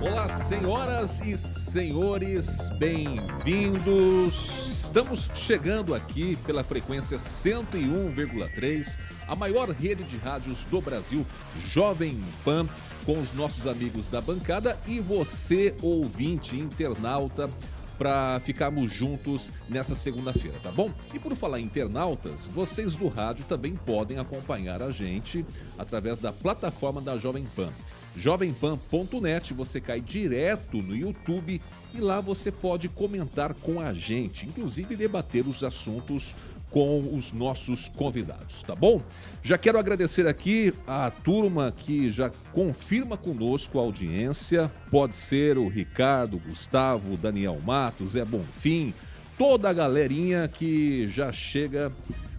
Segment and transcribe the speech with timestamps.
[0.00, 4.34] Olá, senhoras e senhores, bem-vindos.
[4.70, 11.26] Estamos chegando aqui pela frequência 101,3, a maior rede de rádios do Brasil,
[11.72, 12.68] Jovem Pan,
[13.04, 17.50] com os nossos amigos da bancada e você, ouvinte, internauta,
[17.98, 20.92] para ficarmos juntos nessa segunda-feira, tá bom?
[21.12, 25.44] E por falar em internautas, vocês do rádio também podem acompanhar a gente
[25.76, 27.72] através da plataforma da Jovem Pan
[28.16, 31.60] jovempan.net, você cai direto no YouTube
[31.94, 36.34] e lá você pode comentar com a gente, inclusive debater os assuntos
[36.70, 39.02] com os nossos convidados, tá bom?
[39.42, 45.68] Já quero agradecer aqui a turma que já confirma conosco a audiência, pode ser o
[45.68, 48.92] Ricardo, Gustavo, Daniel Matos, Zé Bonfim,
[49.38, 51.90] toda a galerinha que já chega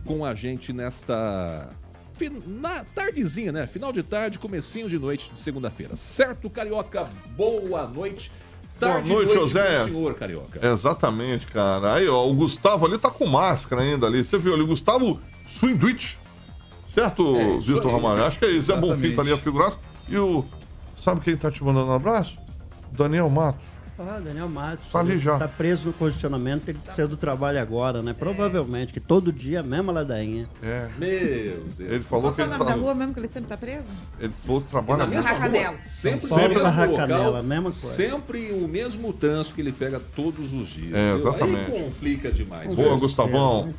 [0.05, 1.67] com a gente nesta
[2.27, 3.67] na tardezinha, né?
[3.67, 5.95] Final de tarde, comecinho de noite de segunda-feira.
[5.95, 7.07] Certo, Carioca?
[7.37, 8.31] Boa noite.
[8.79, 9.85] Tarde Boa noite, noite José.
[9.85, 10.65] senhor, Carioca.
[10.65, 11.93] Exatamente, cara.
[11.93, 14.23] Aí, ó, o Gustavo ali tá com máscara ainda ali.
[14.23, 16.17] Você viu ali, o Gustavo Swindwich.
[16.87, 18.23] Certo, é, Vitor Ramalho?
[18.23, 18.71] Acho que é isso.
[18.71, 18.91] Exatamente.
[18.91, 19.77] É bom fim, tá ali a figuraça.
[20.07, 20.43] E o...
[21.03, 22.37] Sabe quem tá te mandando um abraço?
[22.91, 23.65] Daniel Matos.
[23.99, 24.91] Ah, Daniel Matos.
[24.91, 25.37] Tá ali já.
[25.37, 28.15] Tá preso no condicionamento, tem que sair do trabalho agora, né?
[28.17, 30.47] Provavelmente, que todo dia a mesma ladainha.
[30.63, 30.87] É.
[30.97, 31.91] Meu Deus.
[31.91, 32.63] Ele falou que ele tá...
[32.63, 33.89] da rua mesmo que ele sempre tá preso?
[34.19, 35.77] Ele falou que trabalha na mesma Racanela.
[35.81, 37.87] Sempre São Paulo, no mesmo Racanela, local, mesma coisa.
[37.87, 40.93] sempre o mesmo trânsito que ele pega todos os dias.
[40.93, 41.71] É, exatamente.
[41.71, 42.75] Aí complica demais.
[42.75, 43.73] Boa, Gustavão.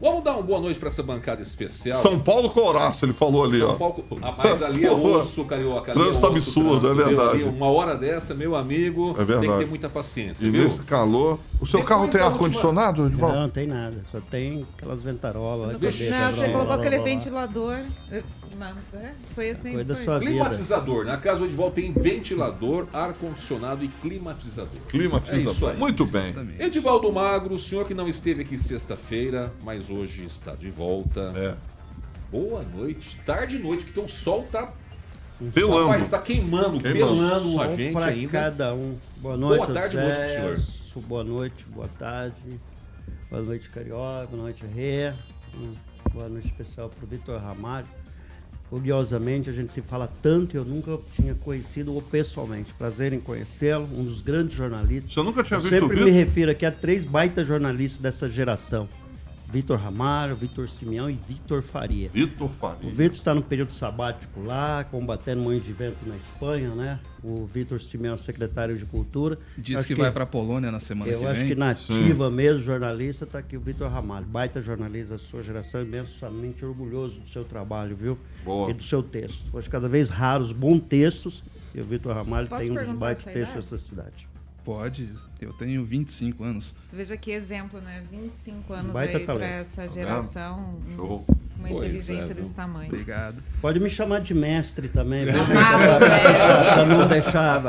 [0.00, 2.00] Vamos dar uma boa noite para essa bancada especial.
[2.00, 3.74] São Paulo com Horácio, ele falou ali, São ó.
[3.74, 5.92] Paulo, ah, mas ali é osso, carioca.
[5.92, 7.42] Trânsito é osso, absurdo, trânsito, é verdade.
[7.42, 9.33] uma hora dessa, meu amigo, é verdade.
[9.40, 10.46] Tem que ter muita paciência.
[10.46, 10.64] E viu?
[10.64, 11.38] nesse calor.
[11.60, 13.28] O seu Depois carro tem ar-condicionado, última...
[13.28, 14.04] Não, não tem nada.
[14.10, 15.72] Só tem aquelas ventarolas.
[15.72, 17.78] Não, cabeça, não você colocou aquele ventilador.
[18.58, 19.12] Não, é?
[19.34, 19.72] Foi assim.
[19.72, 20.04] Foi.
[20.04, 20.98] Sua climatizador.
[21.00, 21.12] Vida.
[21.12, 24.80] Na casa onde volta tem ventilador, ar-condicionado e climatizador.
[24.88, 25.48] Climatizador.
[25.48, 25.76] É isso aí.
[25.76, 26.34] Muito bem.
[26.58, 31.32] Edivaldo Magro, o senhor que não esteve aqui sexta-feira, mas hoje está de volta.
[31.36, 31.54] É.
[32.30, 33.20] Boa noite.
[33.24, 34.72] Tarde e noite, porque o sol tá
[35.52, 35.86] Pelando.
[35.86, 38.30] Rapaz, está queimando, queimando, pelando a gente pra ainda.
[38.30, 38.96] cada um.
[39.16, 40.60] Boa noite, Boa tarde, Zé, noite pro senhor.
[41.06, 42.60] Boa noite, boa tarde.
[43.30, 44.26] Boa noite, Carioca.
[44.30, 45.12] Boa noite, Rê.
[46.12, 47.86] Boa noite especial para o Vitor Ramalho.
[48.70, 52.72] Curiosamente, a gente se fala tanto e eu nunca tinha conhecido-o pessoalmente.
[52.74, 55.12] Prazer em conhecê-lo, um dos grandes jornalistas.
[55.12, 58.28] Você nunca tinha eu visto o Sempre me refiro aqui a três baitas jornalistas dessa
[58.28, 58.88] geração.
[59.54, 62.08] Vitor Ramalho, Vitor Simeão e Vitor Faria.
[62.08, 62.90] Vitor Faria.
[62.90, 66.98] O Vitor está no período sabático lá, combatendo mães de vento na Espanha, né?
[67.22, 69.38] O Vitor Simeão, secretário de Cultura.
[69.56, 71.24] Diz que, que, vai para a Polônia na semana que vem.
[71.24, 72.34] Eu acho que nativa Sim.
[72.34, 74.26] mesmo, jornalista, está aqui o Vitor Ramalho.
[74.26, 78.18] Baita jornalista da sua geração, imensamente orgulhoso do seu trabalho, viu?
[78.44, 78.72] Boa.
[78.72, 79.44] E do seu texto.
[79.52, 81.44] Hoje, cada vez raros, bons textos.
[81.72, 84.33] E o Vitor Ramalho Posso tem um dos baitos textos dessa cidade.
[84.64, 85.08] Pode,
[85.40, 86.74] eu tenho 25 anos.
[86.90, 88.02] Veja que exemplo, né?
[88.10, 90.80] 25 anos Baita aí para essa tá geração.
[90.96, 91.24] Show.
[91.58, 92.88] Uma pois inteligência é, desse tamanho.
[92.88, 93.42] Obrigado.
[93.60, 95.26] Pode me chamar de mestre também.
[95.28, 97.60] Para não deixar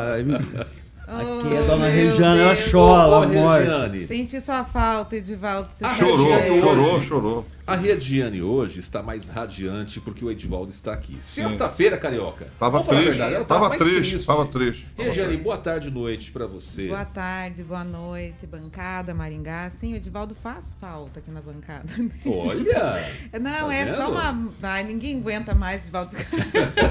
[1.08, 4.08] Aqui é a dona Regiane, ela chora, oh, morte.
[4.08, 5.70] Senti sua falta, Edivaldo.
[5.72, 7.46] Você chorou, chorou, chorou.
[7.68, 11.18] A Regiane hoje está mais radiante porque o Edivaldo está aqui.
[11.22, 12.48] Sexta-feira, Carioca.
[12.60, 13.22] Tava triste.
[13.22, 14.28] Ela tava, tava triste, triste.
[14.28, 14.88] Tava triste.
[14.98, 16.88] Regiane, boa tarde e noite para você.
[16.88, 19.70] Boa tarde, boa noite, bancada Maringá.
[19.70, 21.88] Sim, o Edivaldo faz falta aqui na bancada.
[22.26, 23.04] Olha!
[23.40, 23.96] Não, tá é vendo?
[23.96, 24.50] só uma...
[24.64, 26.16] Ai, ninguém aguenta mais, Edivaldo.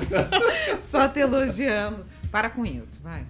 [0.82, 2.04] só te elogiando.
[2.30, 3.24] Para com isso, vai.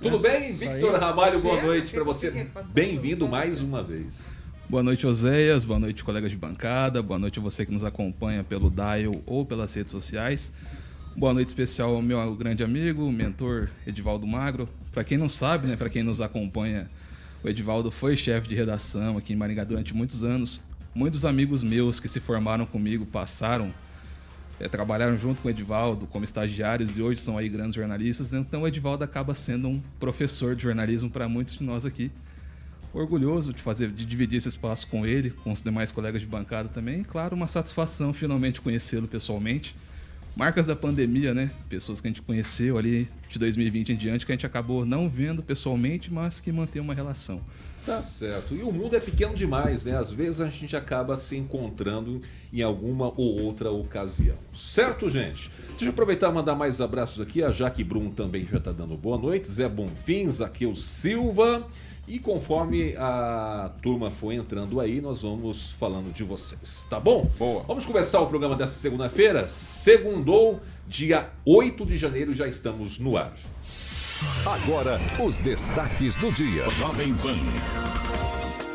[0.00, 0.52] Tudo bem?
[0.52, 2.46] Victor Ramalho, boa noite para você.
[2.72, 4.30] Bem-vindo mais uma vez.
[4.68, 5.64] Boa noite, Oséias.
[5.64, 7.02] Boa noite, colegas de bancada.
[7.02, 10.52] Boa noite a você que nos acompanha pelo Dial ou pelas redes sociais.
[11.16, 14.68] Boa noite especial ao meu grande amigo, mentor Edivaldo Magro.
[14.92, 16.88] Para quem não sabe, né, para quem nos acompanha
[17.42, 20.60] O Edivaldo foi chefe de redação aqui em Maringá durante muitos anos.
[20.94, 23.72] Muitos amigos meus que se formaram comigo passaram,
[24.60, 28.32] é, trabalharam junto com o Edivaldo como estagiários e hoje são aí grandes jornalistas.
[28.32, 32.10] Então o Edivaldo acaba sendo um professor de jornalismo para muitos de nós aqui.
[32.92, 36.68] Orgulhoso de fazer, de dividir esse espaço com ele, com os demais colegas de bancada
[36.68, 37.02] também.
[37.02, 39.76] E, claro, uma satisfação finalmente conhecê-lo pessoalmente
[40.38, 41.50] marcas da pandemia, né?
[41.68, 45.08] Pessoas que a gente conheceu ali de 2020 em diante, que a gente acabou não
[45.08, 47.40] vendo pessoalmente, mas que mantém uma relação.
[47.84, 48.54] Tá certo.
[48.54, 49.96] E o mundo é pequeno demais, né?
[49.96, 54.36] Às vezes a gente acaba se encontrando em alguma ou outra ocasião.
[54.54, 55.50] Certo, gente?
[55.70, 57.42] Deixa eu aproveitar e mandar mais abraços aqui.
[57.42, 59.48] A Jaque Brum também já está dando boa noite.
[59.48, 61.66] Zé Bonfim, Zaqueu Silva.
[62.08, 67.30] E conforme a turma for entrando aí, nós vamos falando de vocês, tá bom?
[67.38, 67.62] Boa.
[67.64, 69.46] Vamos começar o programa dessa segunda-feira?
[69.46, 73.34] Segundou, dia 8 de janeiro, já estamos no ar.
[74.46, 76.70] Agora, os destaques do dia.
[76.70, 77.36] Jovem Pan.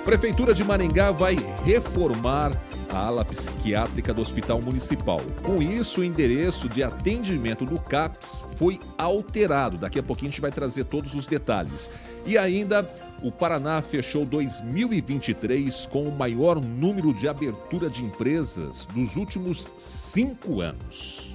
[0.04, 2.52] Prefeitura de Maringá vai reformar
[2.94, 5.22] a ala psiquiátrica do Hospital Municipal.
[5.42, 9.78] Com isso, o endereço de atendimento do CAPS foi alterado.
[9.78, 11.90] Daqui a pouquinho a gente vai trazer todos os detalhes.
[12.26, 12.88] E ainda,
[13.22, 20.60] o Paraná fechou 2023 com o maior número de abertura de empresas dos últimos cinco
[20.60, 21.34] anos.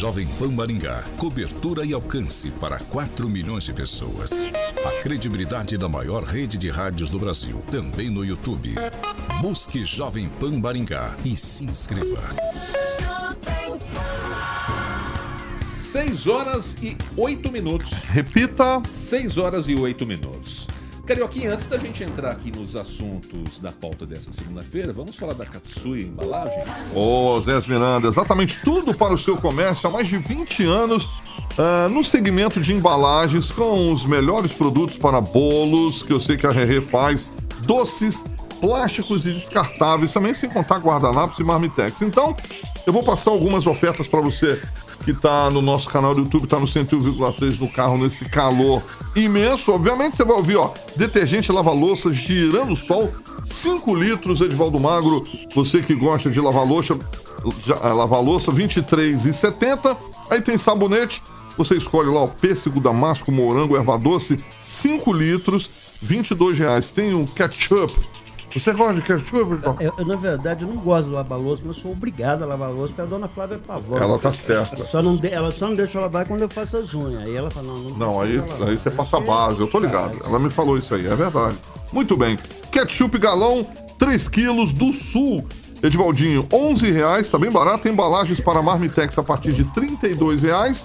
[0.00, 1.04] Jovem Pan Maringá.
[1.18, 4.32] Cobertura e alcance para 4 milhões de pessoas.
[4.82, 7.62] A credibilidade da maior rede de rádios do Brasil.
[7.70, 8.76] Também no YouTube.
[9.42, 12.22] Busque Jovem Pan Maringá e se inscreva.
[15.52, 18.04] 6 horas e 8 minutos.
[18.04, 18.82] Repita.
[18.82, 20.66] 6 horas e 8 minutos.
[21.10, 25.44] Carioquinha, antes da gente entrar aqui nos assuntos da pauta dessa segunda-feira, vamos falar da
[25.44, 26.62] Katsuya Embalagem?
[26.94, 31.10] Ô, Zé Miranda, exatamente tudo para o seu comércio há mais de 20 anos.
[31.58, 36.46] ah, no segmento de embalagens, com os melhores produtos para bolos, que eu sei que
[36.46, 37.28] a Rerê faz,
[37.66, 38.22] doces,
[38.60, 42.02] plásticos e descartáveis, também sem contar guardanapos e marmitex.
[42.02, 42.36] Então,
[42.86, 44.62] eu vou passar algumas ofertas para você
[45.04, 48.82] que está no nosso canal do YouTube, está no 101,3 no carro nesse calor
[49.16, 49.72] imenso.
[49.72, 53.10] Obviamente você vai ouvir, ó, detergente lava-louça girando sol,
[53.44, 55.24] 5 litros, Edivaldo Magro.
[55.54, 56.98] Você que gosta de lavar louça,
[57.82, 59.96] ah, lavar louça, 23,70.
[60.30, 61.22] Aí tem sabonete,
[61.56, 65.70] você escolhe lá o pêssego, damasco, morango, erva doce, 5 litros,
[66.00, 66.90] 22 reais.
[66.90, 67.92] Tem o ketchup.
[68.52, 69.82] Você gosta de ketchup, Edivaldo?
[69.82, 72.70] Eu, eu, na verdade, eu não gosto de lavar louça, mas sou obrigado a lavar
[72.70, 74.02] louça porque a dona Flávia pavora.
[74.04, 74.84] Ela tá certa.
[74.84, 77.22] Só não de- ela só não deixa eu lavar quando eu faço as unhas.
[77.28, 78.68] Aí ela fala, não, não Não, aí, lavar.
[78.68, 80.18] aí você passa a base, eu tô ligado.
[80.24, 81.56] Ela me falou isso aí, é verdade.
[81.92, 82.36] Muito bem.
[82.72, 83.64] Ketchup galão,
[83.98, 85.46] 3 quilos do Sul.
[85.82, 87.88] Edivaldinho, 11 reais, tá bem barato.
[87.88, 90.84] Embalagens para Marmitex a partir de 32 reais.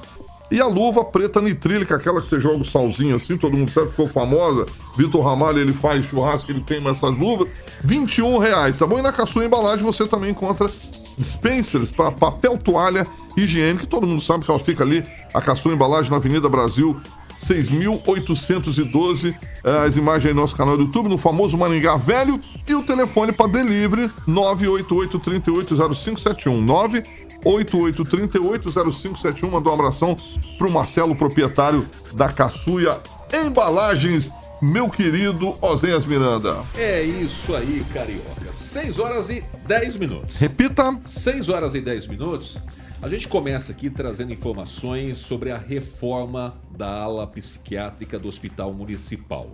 [0.52, 3.90] E a luva preta nitrílica, aquela que você joga o salzinho assim, todo mundo sabe,
[3.90, 4.68] ficou famosa.
[4.96, 7.48] Vitor Ramalho, ele faz churrasco, ele tem essas luvas.
[7.84, 9.00] 21 reais, tá bom?
[9.00, 10.70] E na caçula embalagem você também encontra
[11.18, 15.04] dispensers para papel toalha higiênico, que todo mundo sabe que ela fica ali,
[15.34, 16.96] a caçula embalagem na Avenida Brasil,
[17.42, 19.36] 6.812.
[19.64, 22.40] É, As imagens aí no nosso canal do YouTube, no famoso Maringá Velho.
[22.68, 27.04] E o telefone para delivery, 988-380571.
[27.46, 29.50] 988-380571.
[29.50, 30.16] Mandou um abração
[30.58, 33.00] pro Marcelo, proprietário da Caçuia
[33.34, 34.32] Embalagens,
[34.62, 36.64] meu querido Oséias Miranda.
[36.76, 38.52] É isso aí, Carioca.
[38.52, 40.38] 6 horas e 10 minutos.
[40.38, 41.00] Repita.
[41.04, 42.60] 6 horas e 10 minutos.
[43.02, 49.52] A gente começa aqui trazendo informações sobre a reforma da ala psiquiátrica do Hospital Municipal.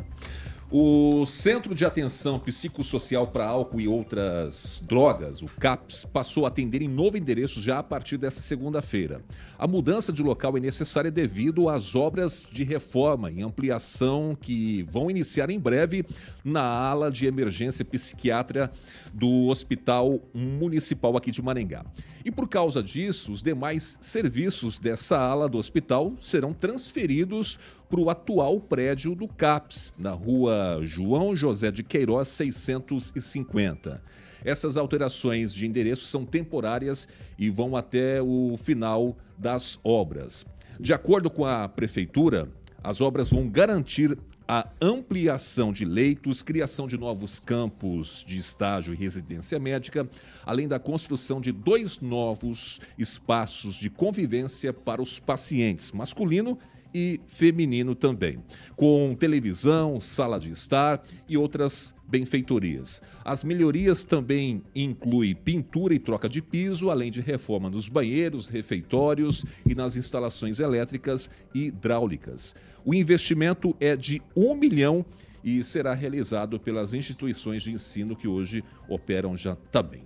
[0.73, 6.81] O Centro de Atenção Psicossocial para Álcool e Outras Drogas, o CAPS, passou a atender
[6.81, 9.21] em novo endereço já a partir dessa segunda-feira.
[9.59, 15.11] A mudança de local é necessária devido às obras de reforma e ampliação que vão
[15.11, 16.05] iniciar em breve
[16.41, 18.71] na ala de emergência psiquiatra
[19.13, 21.83] do Hospital Municipal aqui de Maringá.
[22.23, 27.57] E por causa disso, os demais serviços dessa ala do hospital serão transferidos
[27.89, 34.01] para o atual prédio do CAPS, na rua João José de Queiroz 650.
[34.43, 40.45] Essas alterações de endereço são temporárias e vão até o final das obras.
[40.79, 42.49] De acordo com a prefeitura,
[42.83, 44.17] as obras vão garantir
[44.47, 50.09] a ampliação de leitos, criação de novos campos de estágio e residência médica,
[50.45, 56.57] além da construção de dois novos espaços de convivência para os pacientes, masculino
[56.93, 58.43] e feminino também,
[58.75, 63.01] com televisão, sala de estar e outras benfeitorias.
[63.23, 69.45] As melhorias também incluem pintura e troca de piso, além de reforma nos banheiros, refeitórios
[69.65, 72.53] e nas instalações elétricas e hidráulicas.
[72.83, 75.05] O investimento é de um milhão
[75.43, 80.03] e será realizado pelas instituições de ensino que hoje operam já também.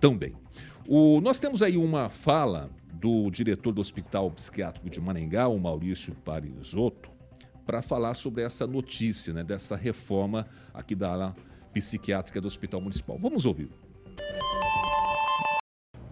[0.00, 0.34] também.
[0.86, 6.14] O, nós temos aí uma fala do diretor do Hospital Psiquiátrico de Maringá, o Maurício
[6.24, 7.10] Parisotto,
[7.64, 11.36] para falar sobre essa notícia, né, dessa reforma aqui da ala
[11.72, 13.18] psiquiátrica do Hospital Municipal.
[13.20, 13.70] Vamos ouvir.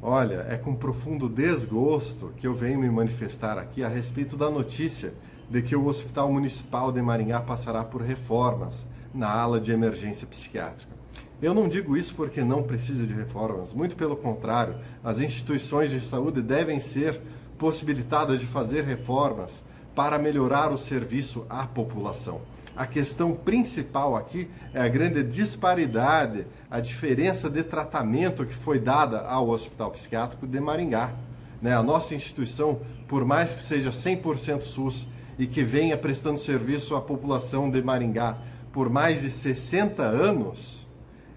[0.03, 5.13] Olha, é com profundo desgosto que eu venho me manifestar aqui a respeito da notícia
[5.51, 10.95] de que o Hospital Municipal de Maringá passará por reformas na ala de emergência psiquiátrica.
[11.43, 16.01] Eu não digo isso porque não precisa de reformas, muito pelo contrário, as instituições de
[16.01, 17.21] saúde devem ser
[17.59, 19.63] possibilitadas de fazer reformas
[19.95, 22.41] para melhorar o serviço à população.
[22.77, 29.21] A questão principal aqui é a grande disparidade, a diferença de tratamento que foi dada
[29.23, 31.13] ao Hospital Psiquiátrico de Maringá.
[31.61, 31.75] Né?
[31.75, 35.07] A nossa instituição, por mais que seja 100% SUS
[35.41, 38.37] e que venha prestando serviço à população de Maringá
[38.71, 40.87] por mais de 60 anos,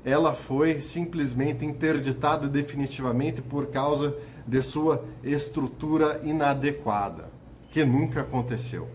[0.03, 4.13] ela foi simplesmente interditada definitivamente por causa
[4.45, 7.31] de sua estrutura inadequada,
[7.71, 8.89] que nunca aconteceu.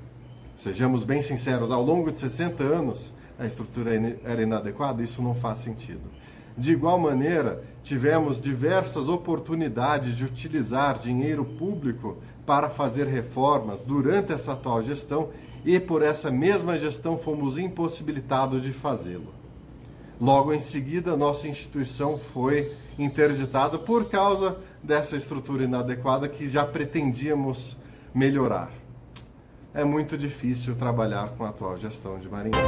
[0.55, 5.61] Sejamos bem sinceros, ao longo de 60 anos a estrutura era inadequada, isso não faz
[5.61, 6.11] sentido.
[6.57, 14.55] De igual maneira, tivemos diversas oportunidades de utilizar dinheiro público para fazer reformas durante essa
[14.55, 15.29] atual gestão
[15.65, 19.35] e por essa mesma gestão fomos impossibilitados de fazê-lo.
[20.21, 27.77] Logo em seguida, nossa instituição foi interditada por causa dessa estrutura inadequada que já pretendíamos
[28.13, 28.73] melhorar
[29.79, 32.59] é muito difícil trabalhar com a atual gestão de Maringá.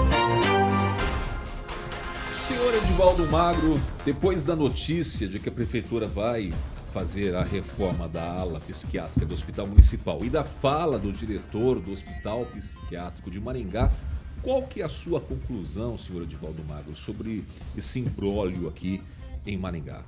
[2.31, 6.53] Senhor Edivaldo Magro, depois da notícia de que a prefeitura vai
[6.91, 11.93] fazer a reforma da ala psiquiátrica do Hospital Municipal e da fala do diretor do
[11.93, 13.93] Hospital Psiquiátrico de Maringá,
[14.43, 17.45] qual que é a sua conclusão, senhor Edivaldo Magro, sobre
[17.77, 19.01] esse imbróglio aqui
[19.47, 20.03] em Maringá?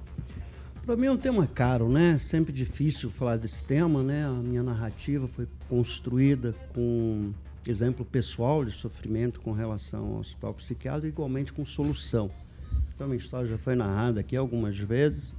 [0.85, 2.19] Para mim é um tema caro, né?
[2.19, 4.27] Sempre difícil falar desse tema, né?
[4.27, 7.33] A minha narrativa foi construída com
[7.65, 12.29] exemplo pessoal de sofrimento com relação ao hospital psiquiátrico, igualmente com solução.
[12.93, 15.33] Então, a minha história já foi narrada aqui algumas vezes,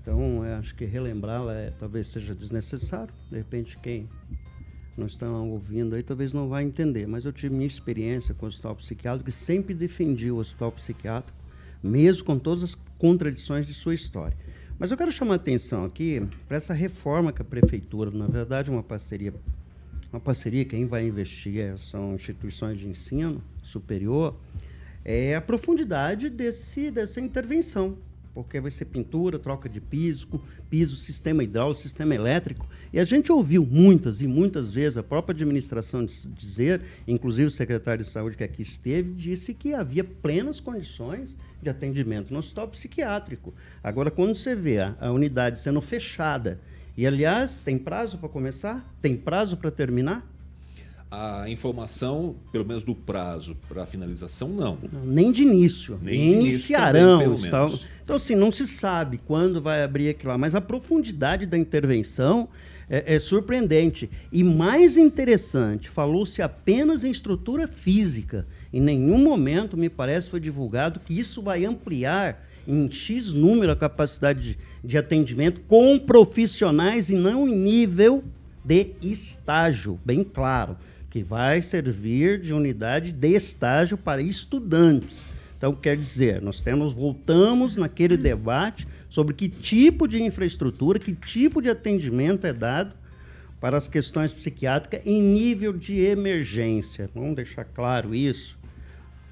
[0.00, 3.12] então acho que relembrá-la é, talvez seja desnecessário.
[3.30, 4.08] De repente, quem
[4.96, 8.48] não está ouvindo aí talvez não vai entender, mas eu tive minha experiência com o
[8.48, 11.38] hospital psiquiátrico e sempre defendi o hospital psiquiátrico,
[11.82, 14.36] mesmo com todas as contradições de sua história.
[14.78, 18.70] Mas eu quero chamar a atenção aqui para essa reforma que a prefeitura, na verdade,
[18.70, 19.34] uma parceria,
[20.10, 24.34] uma parceria quem vai investir é, são instituições de ensino superior,
[25.04, 27.96] é a profundidade desse, dessa intervenção
[28.34, 32.68] porque vai ser pintura, troca de piso, piso, sistema hidráulico, sistema elétrico.
[32.92, 38.04] E a gente ouviu muitas e muitas vezes a própria administração dizer, inclusive o secretário
[38.04, 43.52] de saúde que aqui esteve, disse que havia plenas condições de atendimento no hospital psiquiátrico.
[43.82, 46.60] Agora, quando você vê a, a unidade sendo fechada,
[46.96, 48.84] e aliás, tem prazo para começar?
[49.00, 50.29] Tem prazo para terminar?
[51.10, 54.78] A informação, pelo menos do prazo para finalização, não.
[54.92, 55.04] não.
[55.04, 55.98] Nem de início.
[56.00, 57.22] Nem, de iniciarão.
[57.22, 61.46] Início também, então, assim, não se sabe quando vai abrir aquilo lá, mas a profundidade
[61.46, 62.48] da intervenção
[62.88, 64.08] é, é surpreendente.
[64.30, 68.46] E mais interessante, falou-se apenas em estrutura física.
[68.72, 73.76] Em nenhum momento, me parece, foi divulgado que isso vai ampliar em X número a
[73.76, 78.22] capacidade de, de atendimento com profissionais e não em nível
[78.64, 80.76] de estágio, bem claro
[81.10, 85.26] que vai servir de unidade de estágio para estudantes.
[85.58, 91.60] Então, quer dizer, nós temos, voltamos naquele debate sobre que tipo de infraestrutura, que tipo
[91.60, 92.94] de atendimento é dado
[93.60, 97.10] para as questões psiquiátricas em nível de emergência.
[97.14, 98.58] Vamos deixar claro isso,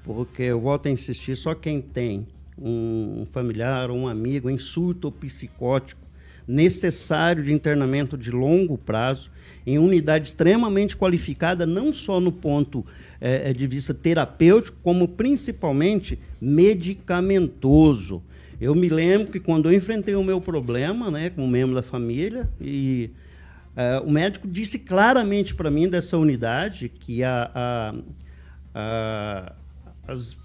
[0.03, 5.11] porque eu volto a insistir, só quem tem um familiar ou um amigo em surto
[5.11, 6.01] psicótico
[6.47, 9.31] necessário de internamento de longo prazo,
[9.69, 12.85] em unidade extremamente qualificada, não só no ponto
[13.19, 18.21] é, de vista terapêutico, como principalmente medicamentoso.
[18.59, 22.49] Eu me lembro que quando eu enfrentei o meu problema, né, como membro da família,
[22.59, 23.09] e
[23.75, 27.93] é, o médico disse claramente para mim dessa unidade que a, a,
[28.73, 29.53] a
[30.07, 30.35] as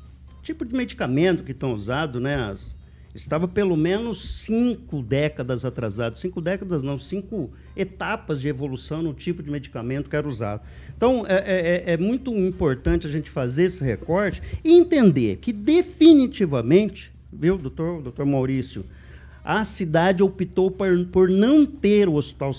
[0.43, 2.75] tipo de medicamento que estão usados, né, as
[3.15, 6.19] estava pelo menos cinco décadas atrasado.
[6.19, 10.63] Cinco décadas não, cinco etapas de evolução no tipo de medicamento que era usado.
[10.97, 15.53] Então, é, é, é, é muito importante a gente fazer esse recorte e entender que
[15.53, 18.85] definitivamente, viu, doutor, doutor Maurício,
[19.45, 22.51] a cidade optou por, por não ter o hospital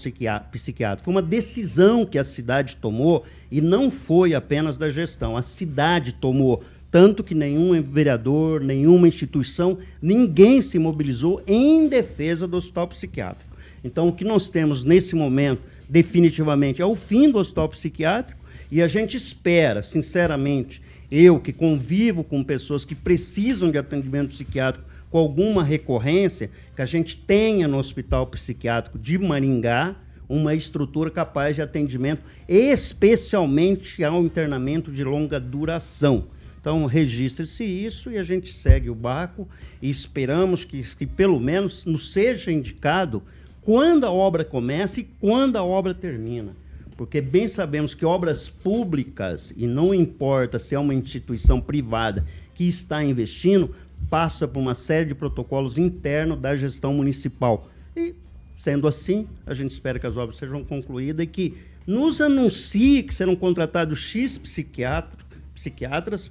[0.51, 1.03] psiquiátrico.
[1.03, 5.35] Foi uma decisão que a cidade tomou e não foi apenas da gestão.
[5.35, 6.63] A cidade tomou
[6.95, 13.53] tanto que nenhum vereador, nenhuma instituição, ninguém se mobilizou em defesa do hospital psiquiátrico.
[13.83, 18.39] Então, o que nós temos nesse momento, definitivamente, é o fim do hospital psiquiátrico
[18.71, 24.87] e a gente espera, sinceramente, eu que convivo com pessoas que precisam de atendimento psiquiátrico
[25.11, 29.97] com alguma recorrência, que a gente tenha no Hospital Psiquiátrico de Maringá
[30.29, 36.33] uma estrutura capaz de atendimento, especialmente ao internamento de longa duração.
[36.65, 39.47] Então, registre-se isso e a gente segue o barco
[39.79, 43.21] e esperamos que, que, pelo menos, nos seja indicado
[43.61, 46.55] quando a obra começa e quando a obra termina.
[46.97, 52.67] Porque bem sabemos que obras públicas, e não importa se é uma instituição privada que
[52.67, 53.75] está investindo,
[54.09, 57.69] passa por uma série de protocolos internos da gestão municipal.
[57.95, 58.15] E,
[58.57, 63.13] sendo assim, a gente espera que as obras sejam concluídas e que nos anuncie que
[63.13, 65.24] serão contratados X psiquiatras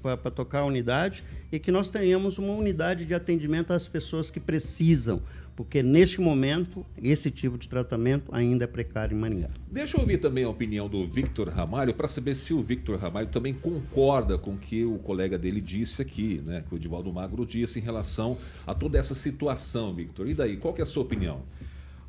[0.00, 4.38] para tocar a unidade e que nós tenhamos uma unidade de atendimento às pessoas que
[4.38, 5.22] precisam,
[5.56, 9.50] porque neste momento esse tipo de tratamento ainda é precário em Maringá.
[9.70, 13.28] Deixa eu ouvir também a opinião do Victor Ramalho para saber se o Victor Ramalho
[13.28, 17.46] também concorda com o que o colega dele disse aqui, né, que o Divaldo Magro
[17.46, 20.28] disse em relação a toda essa situação, Victor.
[20.28, 21.42] E daí, qual que é a sua opinião?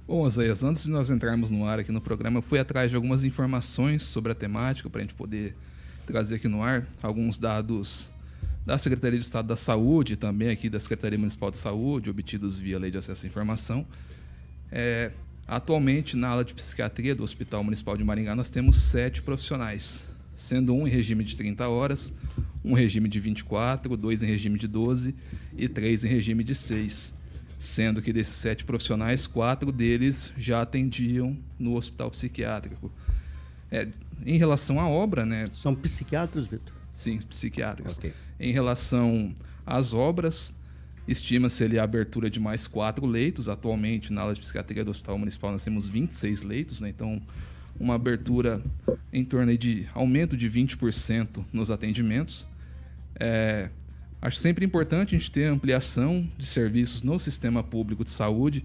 [0.07, 2.95] Bom, Azeias, antes de nós entrarmos no ar aqui no programa, eu fui atrás de
[2.95, 5.55] algumas informações sobre a temática para a gente poder
[6.05, 8.13] trazer aqui no ar alguns dados
[8.65, 12.79] da Secretaria de Estado da Saúde, também aqui da Secretaria Municipal de Saúde, obtidos via
[12.79, 13.85] Lei de Acesso à Informação.
[14.71, 15.11] É,
[15.47, 20.73] atualmente, na ala de psiquiatria do Hospital Municipal de Maringá, nós temos sete profissionais, sendo
[20.73, 22.11] um em regime de 30 horas,
[22.63, 25.13] um em regime de 24, dois em regime de 12
[25.55, 27.13] e três em regime de 6.
[27.59, 32.91] Sendo que desses sete profissionais, quatro deles já atendiam no hospital psiquiátrico.
[33.71, 33.87] É,
[34.23, 35.47] em relação à obra, né?
[35.51, 36.73] São psiquiatras, Vitor?
[36.93, 37.97] Sim, psiquiatras.
[37.97, 38.13] Okay.
[38.39, 39.33] Em relação
[39.65, 40.55] às obras,
[41.07, 43.49] estima-se ali a abertura de mais quatro leitos.
[43.49, 46.89] Atualmente, na ala de psiquiatria do Hospital Municipal, nós temos 26 leitos, né?
[46.89, 47.21] então
[47.79, 48.63] uma abertura
[49.11, 52.47] em torno de aumento de 20% nos atendimentos.
[53.19, 53.69] É,
[54.21, 58.63] acho sempre importante a gente ter ampliação de serviços no sistema público de saúde,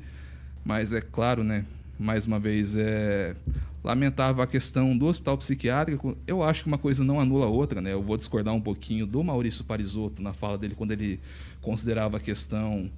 [0.65, 1.65] mas é claro, né,
[2.01, 3.37] mais uma vez, é,
[3.85, 6.17] lamentava a questão do hospital psiquiátrico.
[6.27, 7.93] Eu acho que uma coisa não anula a outra, né?
[7.93, 11.21] Eu vou discordar um pouquinho do Maurício Parisotto na fala dele quando ele
[11.61, 12.91] considerava a questão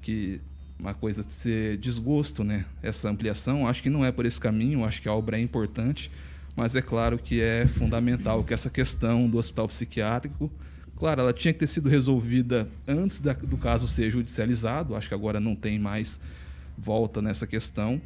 [0.00, 0.40] que
[0.78, 2.64] uma coisa de ser desgosto, né?
[2.82, 6.10] Essa ampliação, acho que não é por esse caminho, acho que a obra é importante,
[6.56, 10.50] mas é claro que é fundamental que essa questão do hospital psiquiátrico,
[10.96, 15.14] claro, ela tinha que ter sido resolvida antes da, do caso ser judicializado, acho que
[15.14, 16.20] agora não tem mais
[16.76, 18.00] volta nessa questão,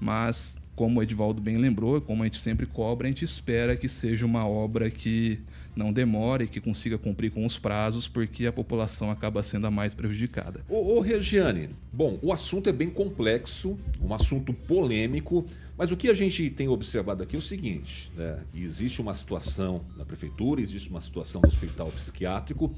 [0.00, 3.88] mas como o Edvaldo bem lembrou, como a gente sempre cobra, a gente espera que
[3.88, 5.40] seja uma obra que
[5.74, 9.94] não demore, que consiga cumprir com os prazos, porque a população acaba sendo a mais
[9.94, 10.64] prejudicada.
[10.68, 16.08] Ô, ô Regiane, bom, o assunto é bem complexo, um assunto polêmico, mas o que
[16.08, 18.42] a gente tem observado aqui é o seguinte: né?
[18.54, 22.74] existe uma situação na prefeitura, existe uma situação no hospital psiquiátrico,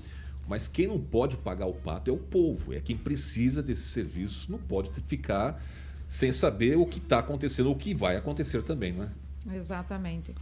[0.48, 4.48] mas quem não pode pagar o pato é o povo, é quem precisa desses serviços,
[4.48, 5.62] não pode ficar
[6.08, 9.56] sem saber o que está acontecendo, o que vai acontecer também, não é?
[9.56, 10.34] Exatamente.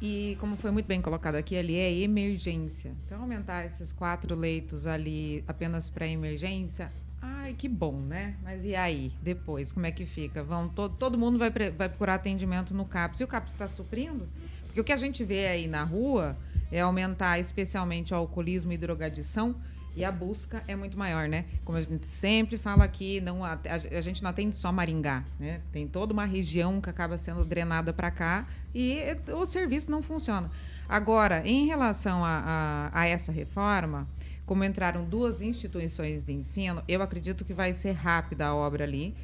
[0.00, 2.92] E como foi muito bem colocado aqui, ali é emergência.
[3.06, 8.36] Então, aumentar esses quatro leitos ali apenas para emergência, ai, que bom, né?
[8.42, 10.42] Mas e aí, depois, como é que fica?
[10.42, 13.20] Vão, todo, todo mundo vai, vai procurar atendimento no CAPS.
[13.20, 14.28] E o CAPS está suprindo?
[14.66, 16.36] Porque o que a gente vê aí na rua
[16.70, 19.54] é aumentar especialmente o alcoolismo e drogadição,
[19.96, 21.46] e a busca é muito maior, né?
[21.64, 25.62] Como a gente sempre fala aqui, não, a, a gente não atende só Maringá, né?
[25.72, 28.98] Tem toda uma região que acaba sendo drenada para cá e
[29.34, 30.50] o serviço não funciona.
[30.86, 34.06] Agora, em relação a, a, a essa reforma,
[34.44, 39.14] como entraram duas instituições de ensino, eu acredito que vai ser rápida a obra ali,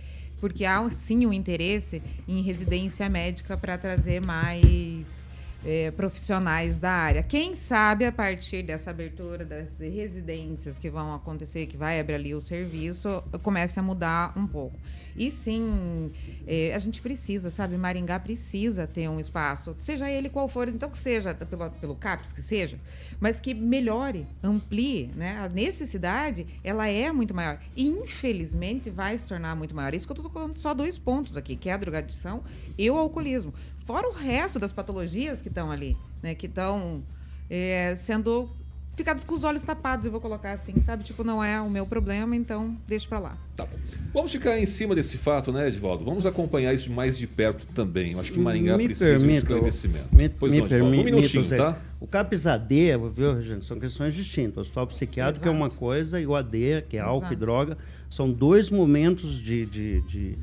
[0.41, 5.27] porque há sim um interesse em residência médica para trazer mais
[5.65, 7.23] é, profissionais da área.
[7.23, 12.35] Quem sabe a partir dessa abertura das residências que vão acontecer, que vai abrir ali
[12.35, 14.79] o serviço, comece a mudar um pouco.
[15.17, 16.11] E sim,
[16.47, 17.77] é, a gente precisa, sabe?
[17.77, 22.33] Maringá precisa ter um espaço, seja ele qual for, então que seja pelo, pelo CAPES,
[22.33, 22.81] que seja,
[23.21, 25.39] mas que melhore, amplie, né?
[25.39, 27.59] A necessidade, ela é muito maior.
[27.77, 29.95] E, infelizmente, vai se tornar muito maior.
[29.95, 32.43] Isso que eu estou falando só dois pontos aqui, que é a drogadição
[32.79, 33.53] e o alcoolismo.
[33.85, 36.35] Fora o resto das patologias que estão ali, né?
[36.35, 37.03] Que estão
[37.51, 38.51] é, sendo
[38.95, 41.03] ficados com os olhos tapados, eu vou colocar assim, sabe?
[41.03, 43.39] Tipo, não é o meu problema, então deixa para lá.
[43.57, 43.77] Tá bom.
[44.13, 46.05] Vamos ficar em cima desse fato, né, Edvaldo?
[46.05, 48.13] Vamos acompanhar isso mais de perto também.
[48.13, 50.15] Eu acho que Maringá me precisa de um esclarecimento.
[50.15, 50.87] Me, pois me não, Edvaldo.
[50.97, 51.57] Um minutinho, Zé.
[51.57, 51.79] tá?
[51.99, 52.75] O CAPS AD,
[53.15, 54.59] viu, gente, são questões distintas.
[54.59, 55.57] O hospital psiquiátrico Exato.
[55.57, 57.11] é uma coisa e o AD, que é Exato.
[57.11, 57.79] álcool e droga,
[58.11, 60.39] são dois momentos de, de, de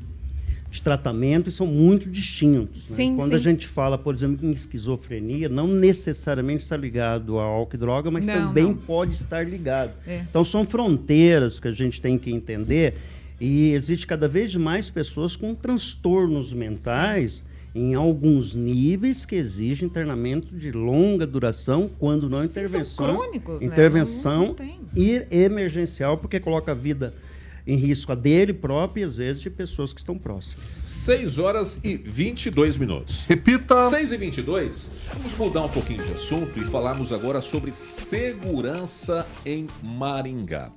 [0.70, 2.90] de tratamento e são muito distintos.
[2.90, 2.96] Né?
[2.96, 3.34] Sim, Quando sim.
[3.34, 8.10] a gente fala, por exemplo, em esquizofrenia, não necessariamente está ligado a álcool e droga,
[8.10, 8.74] mas não, também não.
[8.74, 9.92] pode estar ligado.
[10.06, 10.24] É.
[10.28, 12.94] Então são fronteiras que a gente tem que entender
[13.40, 17.38] e existe cada vez mais pessoas com transtornos mentais.
[17.38, 17.50] Sim.
[17.72, 22.82] Em alguns níveis que exigem internamento de longa duração, quando não intervenção.
[22.82, 24.74] Sim, são crônicos, intervenção né?
[24.92, 27.14] não, não emergencial, porque coloca a vida
[27.70, 30.64] em risco a dele próprio e às vezes de pessoas que estão próximas.
[30.82, 33.26] 6 horas e 22 minutos.
[33.26, 33.88] Repita.
[33.88, 34.90] 6 e 22.
[35.14, 40.72] Vamos mudar um pouquinho de assunto e falarmos agora sobre segurança em Maringá.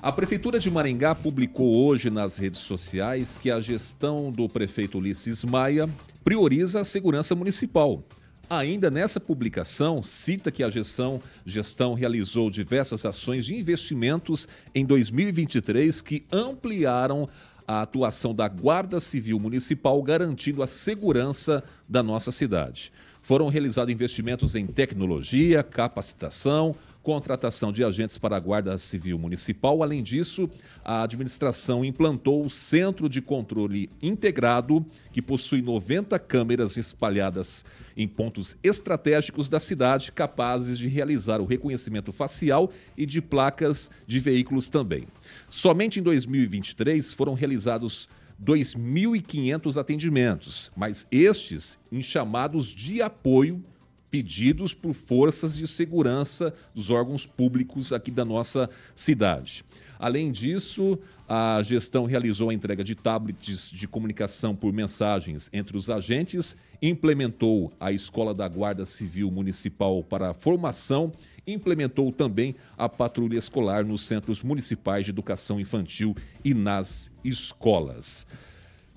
[0.00, 5.44] A Prefeitura de Maringá publicou hoje nas redes sociais que a gestão do prefeito Ulisses
[5.44, 5.86] Maia
[6.24, 8.02] prioriza a segurança municipal
[8.50, 16.00] Ainda nessa publicação, cita que a gestão, gestão realizou diversas ações de investimentos em 2023
[16.00, 17.28] que ampliaram
[17.66, 22.90] a atuação da Guarda Civil Municipal, garantindo a segurança da nossa cidade.
[23.28, 29.82] Foram realizados investimentos em tecnologia, capacitação, contratação de agentes para a Guarda Civil Municipal.
[29.82, 30.48] Além disso,
[30.82, 38.56] a administração implantou o Centro de Controle Integrado, que possui 90 câmeras espalhadas em pontos
[38.62, 45.04] estratégicos da cidade, capazes de realizar o reconhecimento facial e de placas de veículos também.
[45.50, 48.08] Somente em 2023 foram realizados
[48.42, 53.62] 2.500 atendimentos, mas estes em chamados de apoio
[54.10, 59.64] pedidos por forças de segurança dos órgãos públicos aqui da nossa cidade.
[59.98, 60.98] Além disso,
[61.28, 67.72] a gestão realizou a entrega de tablets de comunicação por mensagens entre os agentes, implementou
[67.78, 71.12] a Escola da Guarda Civil Municipal para a formação,
[71.52, 78.26] implementou também a patrulha escolar nos centros municipais de educação infantil e nas escolas.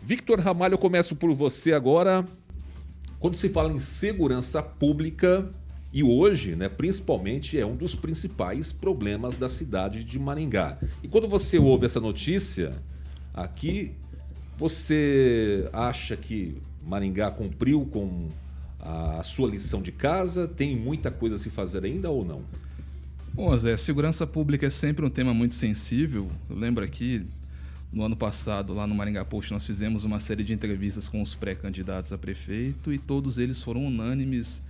[0.03, 2.25] Victor Ramalho, eu começo por você agora.
[3.19, 5.49] Quando se fala em segurança pública,
[5.93, 10.77] e hoje, né, principalmente, é um dos principais problemas da cidade de Maringá.
[11.03, 12.73] E quando você ouve essa notícia
[13.33, 13.91] aqui,
[14.57, 18.29] você acha que Maringá cumpriu com
[18.81, 20.47] a sua lição de casa?
[20.47, 22.41] Tem muita coisa a se fazer ainda ou não?
[23.33, 26.29] Bom, Zé, segurança pública é sempre um tema muito sensível.
[26.49, 27.25] Lembro aqui
[27.93, 31.35] no ano passado, lá no Maringá Post, nós fizemos uma série de entrevistas com os
[31.35, 34.63] pré-candidatos a prefeito e todos eles foram unânimes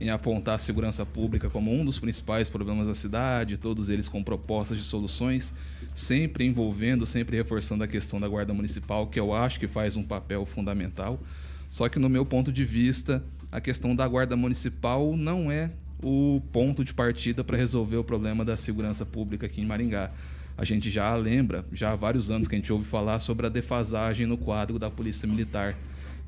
[0.00, 4.22] em apontar a segurança pública como um dos principais problemas da cidade, todos eles com
[4.22, 5.52] propostas de soluções,
[5.92, 10.02] sempre envolvendo, sempre reforçando a questão da Guarda Municipal, que eu acho que faz um
[10.04, 11.20] papel fundamental.
[11.68, 15.70] Só que, no meu ponto de vista, a questão da Guarda Municipal não é
[16.02, 20.10] o ponto de partida para resolver o problema da segurança pública aqui em Maringá.
[20.56, 23.48] A gente já lembra, já há vários anos que a gente ouve falar sobre a
[23.48, 25.74] defasagem no quadro da Polícia Militar,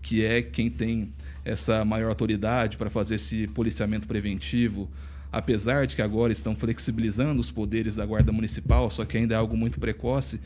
[0.02, 1.12] que é quem tem
[1.44, 4.88] essa maior autoridade para fazer esse policiamento preventivo,
[5.32, 9.36] apesar de que agora estão flexibilizando os poderes da Guarda Municipal, só que ainda é
[9.36, 10.40] algo muito precoce,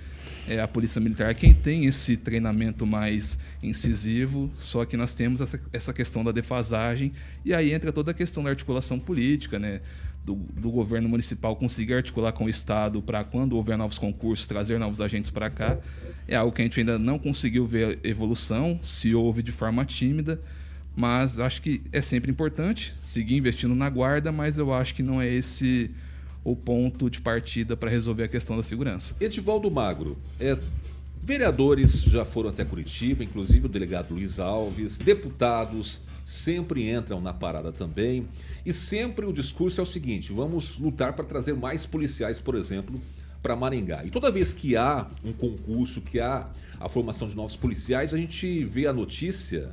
[0.47, 5.61] é a Polícia Militar quem tem esse treinamento mais incisivo, só que nós temos essa,
[5.73, 7.13] essa questão da defasagem,
[7.45, 9.81] e aí entra toda a questão da articulação política, né?
[10.25, 14.79] do, do, governo municipal conseguir articular com o Estado para, quando houver novos concursos, trazer
[14.79, 15.79] novos agentes para cá,
[16.27, 20.41] é algo que a gente ainda não conseguiu ver evolução, se houve de forma tímida,
[20.97, 25.21] mas acho que é sempre importante seguir investindo na guarda, mas eu acho que não
[25.21, 25.91] é esse
[26.45, 29.17] o ponto de partida para resolver a questão da segurança.
[29.19, 30.59] Edivaldo Magro, é,
[31.23, 37.73] vereadores já foram até Curitiba, inclusive o delegado Luiz Alves, deputados sempre entram na parada
[37.73, 38.29] também.
[38.65, 43.01] E sempre o discurso é o seguinte: vamos lutar para trazer mais policiais, por exemplo,
[43.43, 44.05] para Maringá.
[44.05, 48.19] E toda vez que há um concurso, que há a formação de novos policiais, a
[48.19, 49.73] gente vê a notícia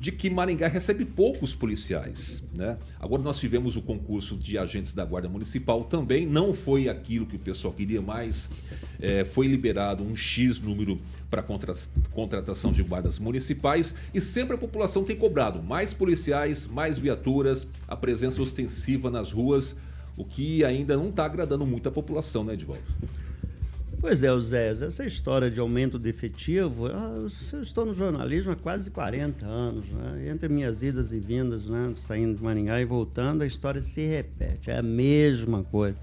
[0.00, 2.42] de que Maringá recebe poucos policiais.
[2.54, 2.78] Né?
[3.00, 7.36] Agora nós tivemos o concurso de agentes da Guarda Municipal também, não foi aquilo que
[7.36, 8.48] o pessoal queria, mas
[9.00, 11.72] é, foi liberado um X número para contra
[12.12, 17.96] contratação de guardas municipais e sempre a população tem cobrado mais policiais, mais viaturas, a
[17.96, 19.76] presença ostensiva nas ruas,
[20.16, 22.82] o que ainda não está agradando muito a população, né, Edvaldo?
[24.00, 27.16] Pois é, Zé, essa história de aumento de efetivo, ah,
[27.52, 30.28] eu estou no jornalismo há quase 40 anos, né?
[30.30, 31.92] entre minhas idas e vindas, né?
[31.96, 35.98] saindo de Maringá e voltando, a história se repete, é a mesma coisa.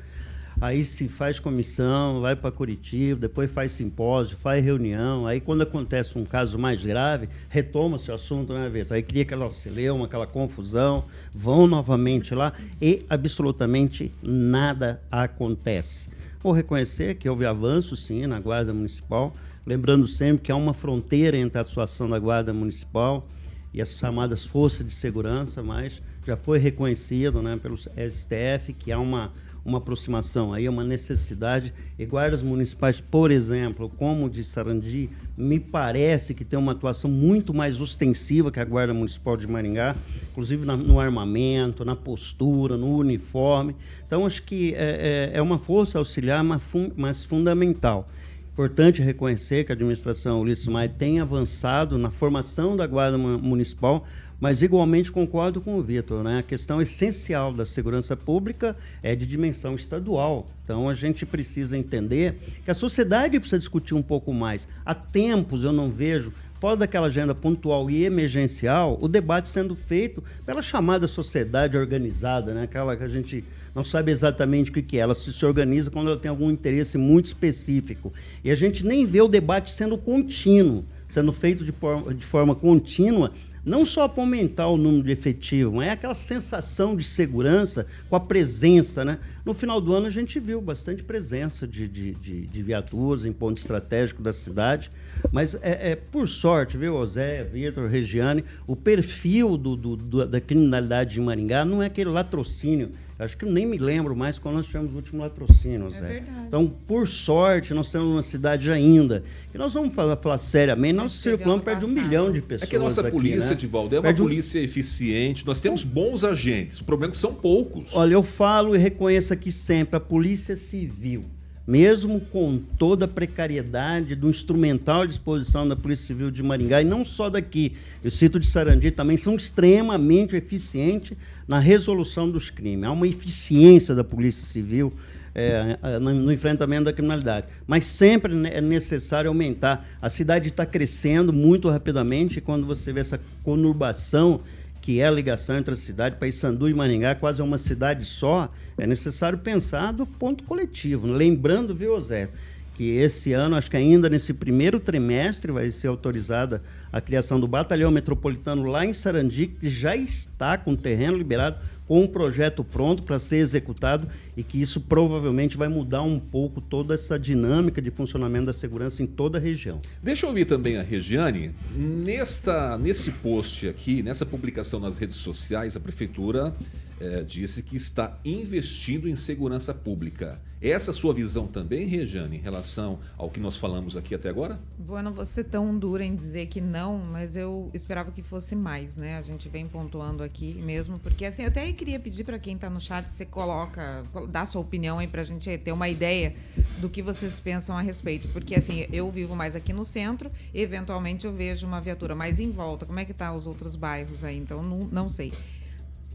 [0.60, 6.17] Aí se faz comissão, vai para Curitiba, depois faz simpósio, faz reunião, aí quando acontece
[6.17, 8.95] um caso mais grave, retoma-se o assunto, né, Vitor?
[8.95, 16.10] Aí cria aquela celeuma, aquela confusão, vão novamente lá e absolutamente nada acontece.
[16.45, 21.36] Vou reconhecer que houve avanço, sim, na Guarda Municipal, lembrando sempre que há uma fronteira
[21.36, 23.27] entre a atuação da Guarda Municipal
[23.73, 28.99] e as chamadas forças de segurança, mas já foi reconhecido né, pelo STF que há
[28.99, 29.34] uma
[29.65, 31.73] uma aproximação, aí é uma necessidade.
[31.97, 37.51] E guardas municipais, por exemplo, como de Sarandi, me parece que tem uma atuação muito
[37.51, 39.95] mais ostensiva que a Guarda Municipal de Maringá,
[40.32, 43.75] inclusive na, no armamento, na postura, no uniforme.
[44.06, 48.08] Então, acho que é, é, é uma força auxiliar, mas, fun mas fundamental.
[48.54, 54.06] Importante reconhecer que a administração Ulisses Maia tem avançado na formação da Guarda Municipal,
[54.39, 56.39] mas igualmente concordo com o Vitor, né?
[56.39, 60.47] A questão essencial da segurança pública é de dimensão estadual.
[60.63, 64.67] Então a gente precisa entender que a sociedade precisa discutir um pouco mais.
[64.85, 70.23] Há tempos eu não vejo fora daquela agenda pontual e emergencial, o debate sendo feito
[70.45, 72.63] pela chamada sociedade organizada, né?
[72.63, 73.43] aquela que a gente
[73.75, 75.01] não sabe exatamente o que é.
[75.01, 78.11] Ela se, organiza quando ela tem algum interesse muito específico.
[78.43, 82.55] E a gente nem vê o debate sendo contínuo, sendo feito de, forma, de forma
[82.55, 83.31] contínua
[83.65, 88.15] não só para aumentar o número de efetivo, mas é aquela sensação de segurança com
[88.15, 89.17] a presença, né?
[89.43, 93.34] No final do ano a gente viu bastante presença de, de, de, de viaturas em
[93.34, 94.91] ponto estratégico da cidade,
[95.32, 100.39] mas é, é por sorte, viu, José, Vitor, Regiane, o perfil do, do, do, da
[100.39, 104.65] criminalidade de Maringá não é aquele latrocínio Acho que nem me lembro mais quando nós
[104.65, 106.08] tivemos o último latrocínio, é Zé.
[106.08, 106.47] Verdade.
[106.47, 109.23] Então, por sorte, nós temos uma cidade ainda.
[109.54, 112.63] E nós vamos falar, falar seriamente, nós circulamos perto de um milhão de pessoas.
[112.63, 113.56] É que a nossa aqui, polícia, né?
[113.56, 114.63] Divaldo, é uma polícia um...
[114.65, 116.82] eficiente, nós temos bons agentes.
[116.82, 117.95] O problema é que são poucos.
[117.95, 121.23] Olha, eu falo e reconheço aqui sempre, a polícia civil
[121.67, 126.86] mesmo com toda a precariedade do instrumental à disposição da Polícia Civil de Maringá, e
[126.86, 127.73] não só daqui,
[128.04, 132.86] eu cito de Sarandi também, são extremamente eficientes na resolução dos crimes.
[132.86, 134.93] Há uma eficiência da Polícia Civil
[135.34, 137.47] é, no enfrentamento da criminalidade.
[137.67, 139.86] Mas sempre é necessário aumentar.
[140.01, 144.41] A cidade está crescendo muito rapidamente, e quando você vê essa conurbação
[144.85, 148.53] que é a ligação entre a cidade, Paysandu e Maringá, quase é uma cidade só,
[148.77, 151.07] é necessário pensar do ponto coletivo.
[151.07, 152.29] Lembrando, viu, Zé,
[152.75, 156.61] que esse ano, acho que ainda nesse primeiro trimestre, vai ser autorizada
[156.93, 162.01] a criação do batalhão metropolitano lá em Sarandi, que já está com terreno liberado, com
[162.01, 166.93] um projeto pronto para ser executado e que isso provavelmente vai mudar um pouco toda
[166.93, 169.81] essa dinâmica de funcionamento da segurança em toda a região.
[170.01, 171.51] Deixa eu ouvir também a Regiane.
[171.75, 176.53] Nesta, nesse post aqui, nessa publicação nas redes sociais, a prefeitura
[176.99, 180.39] é, disse que está investindo em segurança pública.
[180.62, 184.60] Essa sua visão também, Regiane, em relação ao que nós falamos aqui até agora?
[184.79, 188.23] Bom, eu não vou ser tão dura em dizer que não, mas eu esperava que
[188.23, 189.17] fosse mais, né?
[189.17, 192.69] A gente vem pontuando aqui mesmo, porque assim, eu até queria pedir para quem está
[192.69, 196.34] no chat, você coloca, dá sua opinião aí para a gente ter uma ideia
[196.79, 201.27] do que vocês pensam a respeito, porque assim, eu vivo mais aqui no centro, eventualmente
[201.27, 202.86] eu vejo uma viatura mais em volta.
[202.86, 204.38] Como é que tá os outros bairros aí?
[204.38, 205.31] Então, não, não sei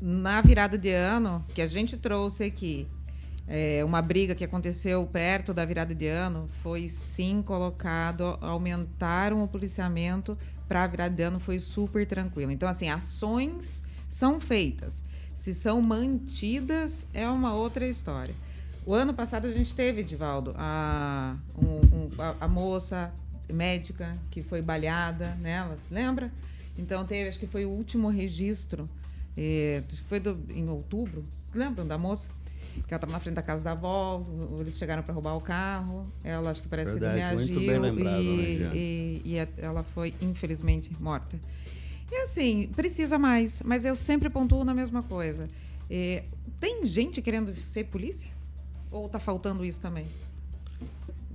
[0.01, 2.89] na virada de ano, que a gente trouxe aqui,
[3.47, 9.49] é, uma briga que aconteceu perto da virada de ano, foi sim colocado, aumentaram o
[9.49, 12.51] policiamento para a virada de ano, foi super tranquilo.
[12.51, 15.03] Então, assim, ações são feitas.
[15.35, 18.35] Se são mantidas, é uma outra história.
[18.87, 23.13] O ano passado a gente teve, Edivaldo, a, um, um, a, a moça
[23.53, 26.33] médica que foi baleada nela, lembra?
[26.79, 28.89] Então teve, acho que foi o último registro
[29.37, 31.25] é, foi do, em outubro.
[31.43, 32.29] Vocês lembram da moça?
[32.87, 34.25] Que ela estava na frente da casa da avó,
[34.61, 36.11] eles chegaram para roubar o carro.
[36.23, 37.81] Ela acho que parece Verdade, que não reagiu.
[37.81, 41.39] Lembrado, e, né, e, e, ela foi, infelizmente, morta.
[42.11, 45.49] E assim, precisa mais, mas eu sempre pontuo na mesma coisa.
[45.89, 46.25] É,
[46.59, 48.29] tem gente querendo ser polícia?
[48.91, 50.07] Ou está faltando isso também?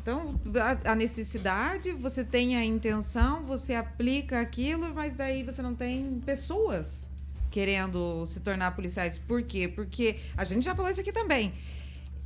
[0.01, 0.39] Então,
[0.85, 6.21] a, a necessidade, você tem a intenção, você aplica aquilo, mas daí você não tem
[6.25, 7.09] pessoas
[7.59, 9.17] querendo se tornar policiais.
[9.17, 9.65] Por quê?
[9.65, 11.53] Porque a gente já falou isso aqui também.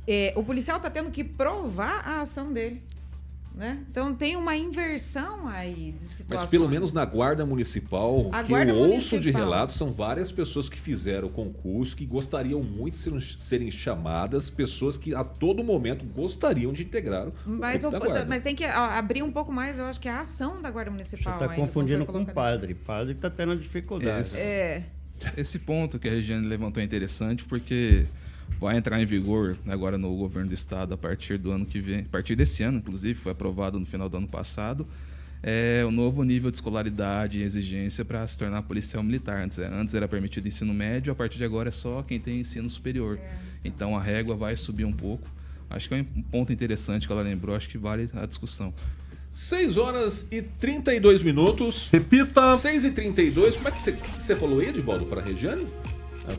[0.04, 2.82] É, o policial está tendo que provar a ação dele.
[3.54, 3.84] Né?
[3.90, 6.42] Então tem uma inversão aí de situações.
[6.42, 9.18] Mas pelo menos na Guarda Municipal, A que Guarda eu ouço Municipal.
[9.20, 14.50] de relatos, são várias pessoas que fizeram o concurso, que gostariam muito de serem, chamadas,
[14.50, 17.90] pessoas que a todo momento gostariam de integrar o Mas, o-
[18.28, 20.90] mas tem que abrir um pouco mais, eu acho que é a ação da Guarda
[20.90, 21.32] Você Municipal.
[21.34, 22.34] está ainda, como confundindo com colocado.
[22.34, 22.74] padre.
[22.74, 24.22] Padre está tendo dificuldade.
[24.28, 24.84] Esse- É.
[25.36, 28.06] Esse ponto que a Regiane levantou é interessante porque
[28.58, 32.00] vai entrar em vigor agora no governo do estado a partir do ano que vem,
[32.00, 34.86] a partir desse ano, inclusive, foi aprovado no final do ano passado,
[35.42, 39.42] é o novo nível de escolaridade e exigência para se tornar policial militar.
[39.42, 42.40] Antes, é- antes era permitido ensino médio, a partir de agora é só quem tem
[42.40, 43.18] ensino superior.
[43.64, 45.26] Então a régua vai subir um pouco.
[45.70, 48.74] Acho que é um ponto interessante que ela lembrou, acho que vale a discussão.
[49.32, 51.88] 6 horas e 32 minutos.
[51.90, 52.56] Repita.
[52.56, 55.66] 6 e 32 como é que você, que você falou, Edivaldo, para a Regiane?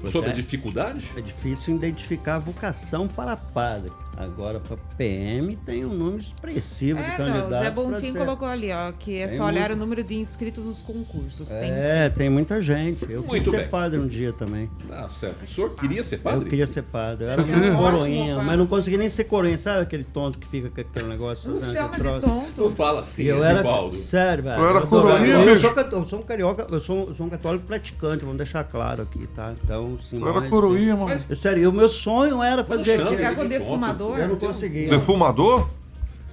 [0.09, 1.11] Sobre a é, dificuldade?
[1.17, 3.91] é difícil identificar a vocação para padre.
[4.17, 7.57] Agora, para PM, tem um número expressivo de É, não, o candidatos.
[7.57, 10.03] Zé pra Bonfim ser- colocou ali, ó, que é Tem só olhar muito- o número
[10.03, 11.47] de inscritos nos concursos.
[11.49, 13.09] Tem É, tem muita gente.
[13.09, 13.67] Eu Muito quis ser bem.
[13.69, 14.69] padre um dia também.
[14.87, 15.43] Tá certo.
[15.43, 16.45] O senhor queria ser padre?
[16.45, 17.25] Eu queria ser padre.
[17.25, 19.57] Eu era é muito um coroinha, mas não consegui nem ser coroinha.
[19.57, 21.49] Sabe aquele tonto que fica com aquele negócio?
[21.49, 22.61] Não fazendo chama de tonto.
[22.61, 23.63] Não fala assim, eu era.
[23.93, 24.61] Sério, velho.
[24.61, 27.65] Eu era coroinha, eu, sou, eu sou um carioca, eu sou, eu sou um católico
[27.65, 29.53] praticante, vamos deixar claro aqui, tá?
[29.63, 30.19] Então, sim.
[30.21, 31.07] Eu era coroinha, mano.
[31.07, 32.99] Mas- Sério, o meu sonho era fazer.
[33.07, 33.69] Ficar com de tonto.
[34.01, 34.19] Defumador.
[34.19, 34.89] Eu não conseguia.
[34.89, 35.67] Defumador?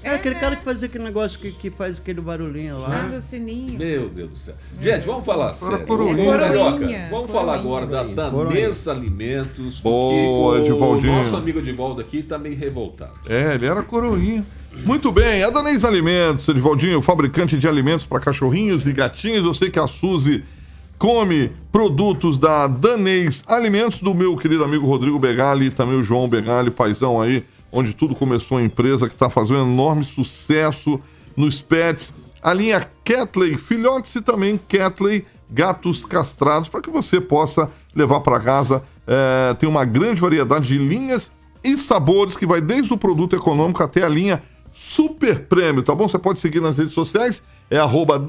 [0.03, 3.07] É aquele cara que fazia aquele negócio que, que faz aquele barulhinho lá.
[3.07, 3.77] Ah, do sininho.
[3.77, 4.55] Meu Deus do céu.
[4.81, 5.85] Gente, vamos falar sério.
[5.87, 6.25] coroinha.
[6.25, 8.05] Coroinha, vamos falar agora da.
[8.05, 11.15] Danês Alimentos, Boa, porque o Edivaldinho.
[11.15, 13.19] nosso amigo Edivaldo aqui tá meio revoltado.
[13.29, 14.47] É, ele era coroinha.
[14.85, 19.45] Muito bem, a Danês Alimentos, Edivaldinho, fabricante de alimentos para cachorrinhos e gatinhos.
[19.45, 20.45] Eu sei que a Suzy
[20.97, 26.29] come produtos da Danês Alimentos, do meu querido amigo Rodrigo Begali, e também o João
[26.29, 31.01] Begali, paizão aí, onde tudo começou a empresa que está fazendo enorme sucesso
[31.37, 32.13] nos pets.
[32.43, 38.41] A linha Catley Filhotes e também Catley Gatos Castrados, para que você possa levar para
[38.41, 38.83] casa.
[39.07, 41.33] É, tem uma grande variedade de linhas
[41.65, 46.09] e sabores que vai desde o produto econômico até a linha super prêmio, tá bom?
[46.09, 48.23] Você pode seguir nas redes sociais, é arroba.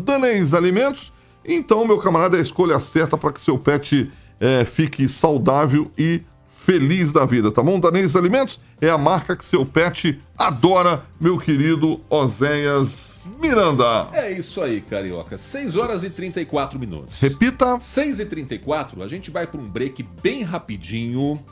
[1.45, 6.21] Então, meu camarada, é a escolha certa para que seu pet é, fique saudável e
[6.69, 7.79] feliz da vida, tá bom?
[7.79, 14.07] Danês Alimentos é a marca que seu pet adora, meu querido Oséias Miranda.
[14.13, 15.35] É isso aí, Carioca.
[15.35, 17.19] 6 horas e 34 minutos.
[17.19, 17.79] Repita.
[17.79, 21.43] 6 e 34 a gente vai para um break bem rapidinho.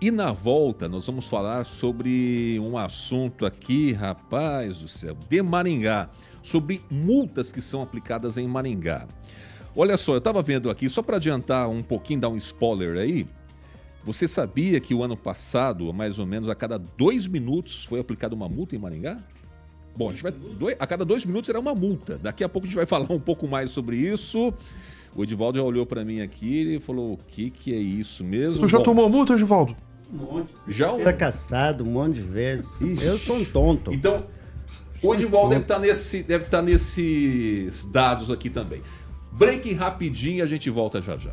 [0.00, 6.08] E na volta nós vamos falar sobre um assunto aqui, rapaz do céu, de Maringá.
[6.42, 9.06] Sobre multas que são aplicadas em Maringá.
[9.76, 13.24] Olha só, eu estava vendo aqui, só para adiantar um pouquinho, dar um spoiler aí.
[14.04, 18.34] Você sabia que o ano passado, mais ou menos a cada dois minutos, foi aplicada
[18.34, 19.18] uma multa em Maringá?
[19.96, 22.18] Bom, a, gente vai, dois- a cada dois minutos era uma multa.
[22.22, 24.52] Daqui a pouco a gente vai falar um pouco mais sobre isso.
[25.16, 28.60] O Edivaldo já olhou para mim aqui e falou: o que, que é isso mesmo?
[28.60, 29.74] Tu já Bom, tomou multa, Edivaldo?
[30.12, 30.52] Um monte.
[30.68, 32.68] Já o- Era caçado um monte de vezes.
[32.80, 33.04] Ixi.
[33.06, 33.92] Eu sou um tonto.
[33.92, 34.26] Então,
[35.02, 38.82] o Edivaldo deve estar nesse, deve estar nesses dados aqui também.
[39.32, 41.32] Break rapidinho e a gente volta já já.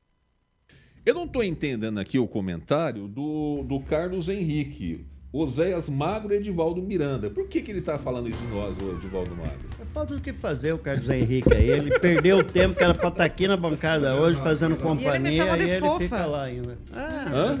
[1.03, 5.05] Eu não estou entendendo aqui o comentário do, do Carlos Henrique.
[5.33, 7.29] Oséias Magro e Edivaldo Miranda.
[7.29, 9.59] Por que, que ele está falando isso de nós, o Edivaldo Magro?
[9.79, 11.69] É falta do que fazer o Carlos Henrique aí.
[11.69, 15.55] Ele perdeu o tempo que era pra estar aqui na bancada hoje fazendo companhia chamou
[15.55, 15.99] de e ele fofa.
[16.03, 16.77] fica lá ainda.
[16.91, 17.55] Ah,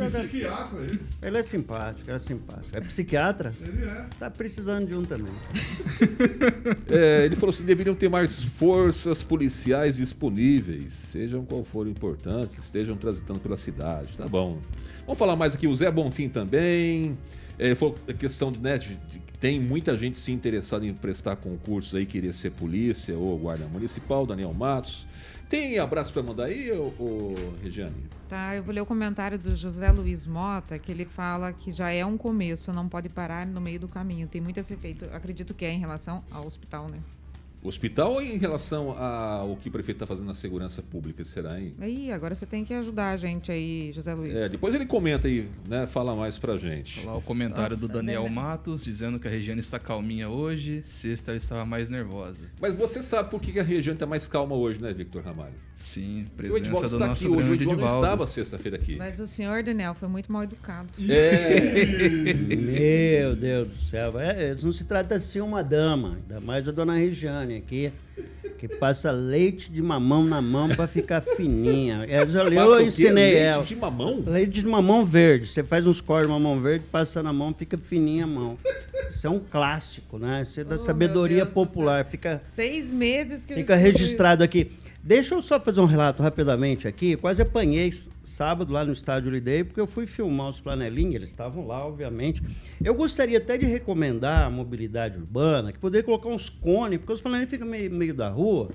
[1.21, 2.67] ele é simpático, ele é simpático.
[2.75, 3.53] É psiquiatra?
[3.61, 4.05] Ele é.
[4.19, 5.31] Tá precisando de um também.
[6.89, 12.97] É, ele falou assim: deveriam ter mais forças policiais disponíveis, sejam qual forem importantes, estejam
[12.97, 14.17] transitando pela cidade.
[14.17, 14.59] Tá bom.
[15.05, 17.17] Vamos falar mais aqui, o Zé Bonfim também.
[17.61, 21.93] É, foi a questão né, de, de tem muita gente se interessada em prestar concursos
[21.93, 25.05] aí, querer ser polícia ou guarda municipal, Daniel Matos.
[25.47, 27.93] Tem abraço para mandar aí, ô, ô, Regiane?
[28.27, 31.91] Tá, eu vou ler o comentário do José Luiz Mota, que ele fala que já
[31.91, 34.27] é um começo, não pode parar no meio do caminho.
[34.27, 35.05] Tem muito a ser feito.
[35.13, 36.97] Acredito que é em relação ao hospital, né?
[37.63, 41.73] Hospital ou em relação ao que o prefeito está fazendo na segurança pública, será, hein?
[41.79, 44.35] Aí, agora você tem que ajudar a gente aí, José Luiz.
[44.35, 45.85] É, depois ele comenta aí, né?
[45.85, 47.05] Fala mais pra gente.
[47.05, 51.37] Lá o comentário do Daniel Matos, dizendo que a Regiane está calminha hoje, sexta ela
[51.37, 52.45] estava mais nervosa.
[52.59, 55.53] Mas você sabe por que a região está mais calma hoje, né, Victor Ramalho?
[55.75, 57.85] Sim, o presença Edvaldo do está nosso aqui hoje, o não Edivaldo.
[57.85, 58.95] estava sexta-feira aqui.
[58.95, 60.89] Mas o senhor, Daniel, foi muito mal educado.
[61.09, 62.33] É.
[62.33, 64.19] Meu Deus do céu.
[64.19, 67.91] É, não se trata assim uma dama, ainda mais a dona Regiane aqui,
[68.59, 72.05] que passa leite de mamão na mão pra ficar fininha.
[72.07, 72.83] É, já- eu o quê?
[72.83, 73.63] ensinei Leite ela.
[73.63, 74.23] de mamão?
[74.25, 75.47] Leite de mamão verde.
[75.47, 78.57] Você faz uns cortes de mamão verde, passa na mão, fica fininha a mão.
[79.09, 80.43] Isso é um clássico, né?
[80.43, 82.05] Isso é da Oh, sabedoria popular.
[82.05, 84.71] Fica, Seis meses que eu Fica escuto registrado aqui.
[85.03, 87.17] Deixa eu só fazer um relato rapidamente aqui.
[87.17, 87.91] Quase apanhei
[88.21, 92.43] sábado lá no estádio Lidei, porque eu fui filmar os flanelinhas, eles estavam lá, obviamente.
[92.83, 97.19] Eu gostaria até de recomendar a mobilidade urbana, que poderia colocar uns cones, porque os
[97.19, 98.69] flanelinhas ficam meio, meio da rua,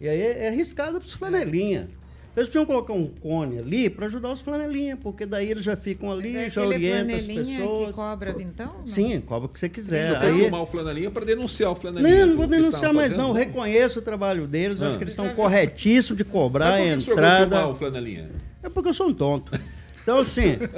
[0.00, 1.88] e aí é, é arriscado para os flanelinhas.
[2.36, 5.74] Então eles podiam colocar um cone ali para ajudar os flanelinhas, porque daí eles já
[5.74, 7.86] ficam ali, Mas é já aquele orientam as flanelinha pessoas.
[7.86, 8.72] que cobra vintão?
[8.80, 8.86] Não.
[8.86, 10.04] Sim, cobra o que você quiser.
[10.04, 12.14] Você foi Aí- filmar o flanelinha para denunciar o flanelinha.
[12.14, 13.32] não, não vou por que denunciar mais não.
[13.32, 14.82] Reconheço o trabalho deles.
[14.82, 14.88] Ah.
[14.88, 17.24] Acho que eles estão corretíssimos de Mas cobrar por a que, que o senhor foi
[17.24, 17.56] entrada.
[17.56, 18.30] filmar o flanelinha?
[18.62, 19.58] É porque eu sou um tonto.
[20.02, 20.58] Então, assim.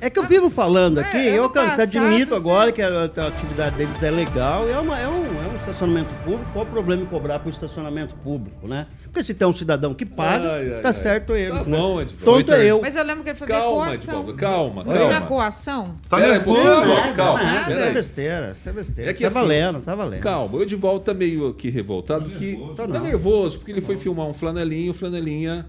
[0.00, 3.76] É que eu vivo falando aqui, É, eu passado, admito agora que a, a atividade
[3.76, 6.44] deles é legal, é, uma, é, um, é um estacionamento público.
[6.52, 8.86] Qual o problema em cobrar para o estacionamento público, né?
[9.04, 10.94] Porque se tem um cidadão que paga, Ai, ai, tá ai.
[10.94, 11.50] certo ele.
[11.52, 11.76] Tá né?
[11.76, 12.04] bom.
[12.24, 12.80] Tonto é eu.
[12.82, 14.14] Mas eu lembro que ele fazia Calma, coação.
[14.14, 15.26] Edvaldo, calma, Não tinha calma.
[15.26, 15.96] coação?
[16.08, 16.62] Tá aí, nervoso?
[16.62, 17.72] calma, calma, nada.
[17.72, 19.10] isso é besteira, isso é besteira.
[19.10, 20.20] É que tá assim, valendo, tá valendo.
[20.20, 23.00] Calma, o Edivaldo tá meio que revoltado, que tá, não.
[23.00, 25.66] nervoso, porque ele foi filmar um flanelinha, o flanelinha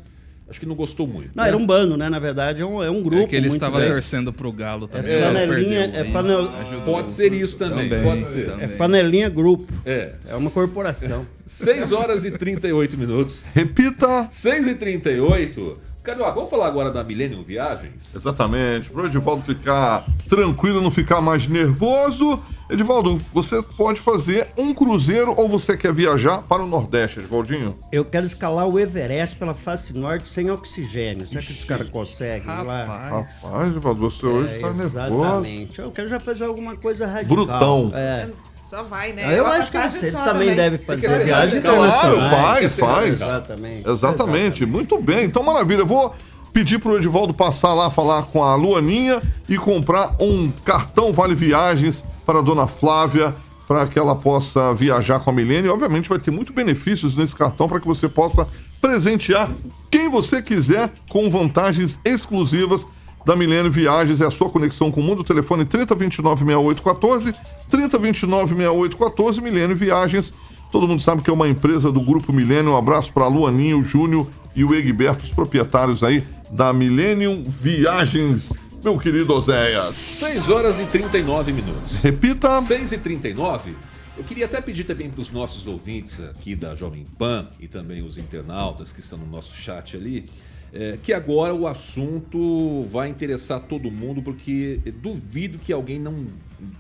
[0.50, 1.32] acho que não gostou muito.
[1.36, 1.50] Não, né?
[1.50, 2.10] era um bando, né?
[2.10, 3.24] Na verdade, é um, é um grupo.
[3.24, 3.94] É que ele muito estava grande.
[3.94, 5.12] torcendo pro Galo também.
[5.14, 6.94] É o Galo flanelinha, perdeu, é aí flanel- ajudou.
[6.96, 8.46] Pode ser isso também, Também, pode ser.
[8.48, 8.66] também.
[8.66, 9.72] É Panelinha Grupo.
[9.86, 10.14] É.
[10.30, 11.26] É uma corporação.
[11.46, 13.46] 6 horas e 38 minutos.
[13.54, 14.28] Repita.
[14.30, 15.80] 6 e 38.
[16.04, 18.16] Carioca, vamos falar agora da Millennium Viagens?
[18.16, 18.92] Exatamente.
[18.92, 22.40] Para o Edivaldo ficar tranquilo, não ficar mais nervoso.
[22.68, 27.78] Edivaldo, você pode fazer um cruzeiro ou você quer viajar para o Nordeste, Edivaldinho?
[27.92, 31.28] Eu quero escalar o Everest pela face norte sem oxigênio.
[31.28, 32.82] Será que os caras conseguem lá?
[32.84, 33.44] Rapaz.
[33.44, 34.98] Rapaz, Edivaldo, você hoje É, está nervoso.
[34.98, 35.80] exatamente.
[35.80, 37.36] Eu quero já fazer alguma coisa radical.
[37.38, 37.92] Brutão.
[37.94, 38.30] É.
[38.68, 39.38] Só vai, né?
[39.38, 41.62] Eu A acho que eles, eles só também devem fazer ser viagem?
[41.62, 42.30] Claro, internacional.
[42.32, 43.12] faz, faz.
[43.12, 43.88] Exatamente.
[43.88, 45.26] Exatamente, muito bem.
[45.26, 45.82] Então, maravilha.
[45.82, 46.16] Eu vou
[46.52, 52.04] pedir pro Edivaldo passar lá, falar com a Luaninha e comprar um cartão Vale Viagens
[52.26, 53.36] para a dona Flávia,
[53.68, 55.70] para que ela possa viajar com a Milene.
[55.70, 58.48] Obviamente, vai ter muito benefícios nesse cartão para que você possa
[58.80, 59.50] presentear
[59.90, 62.86] quem você quiser com vantagens exclusivas
[63.26, 65.24] da Milênio Viagens é a sua conexão com o mundo.
[65.24, 67.34] Telefone 3029-6814,
[67.72, 70.32] 3029-6814, Milênio Viagens.
[70.72, 72.74] Todo mundo sabe que é uma empresa do Grupo Milênio.
[72.74, 78.52] Um abraço para Luaninho, o Júnior e o Egberto, os proprietários aí da Millennium Viagens.
[78.86, 79.96] Meu querido Oséias.
[79.96, 82.04] 6 horas e 39 minutos.
[82.04, 82.62] Repita.
[82.62, 83.76] 6 e 39
[84.16, 88.02] eu queria até pedir também para os nossos ouvintes aqui da Jovem Pan e também
[88.02, 90.30] os internautas que estão no nosso chat ali,
[90.72, 96.28] é, que agora o assunto vai interessar todo mundo, porque duvido que alguém não,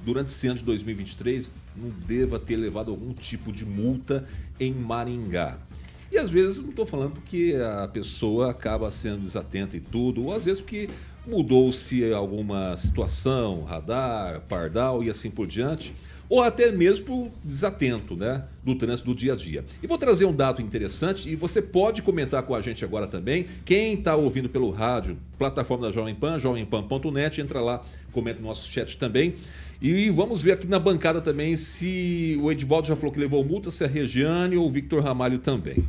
[0.05, 4.23] durante esse ano de 2023, não deva ter levado algum tipo de multa
[4.57, 5.57] em Maringá.
[6.09, 10.33] E às vezes não estou falando porque a pessoa acaba sendo desatenta e tudo, ou
[10.33, 10.89] às vezes porque
[11.27, 15.93] mudou-se alguma situação, radar, pardal e assim por diante,
[16.27, 19.63] ou até mesmo por desatento né, do trânsito do dia a dia.
[19.81, 23.45] E vou trazer um dado interessante e você pode comentar com a gente agora também.
[23.63, 28.67] Quem está ouvindo pelo rádio, plataforma da Jovem Pan, jovempan.net, entra lá, comenta no nosso
[28.69, 29.35] chat também.
[29.81, 33.69] E vamos ver aqui na bancada também se o Edvaldo já falou que levou multa,
[33.69, 35.85] se a Regiane ou o Victor Ramalho também.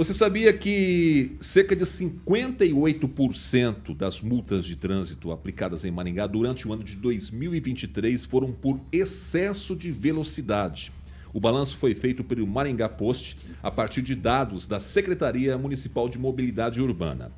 [0.00, 6.72] Você sabia que cerca de 58% das multas de trânsito aplicadas em Maringá durante o
[6.72, 10.90] ano de 2023 foram por excesso de velocidade?
[11.34, 16.18] O balanço foi feito pelo Maringá Post a partir de dados da Secretaria Municipal de
[16.18, 17.30] Mobilidade Urbana.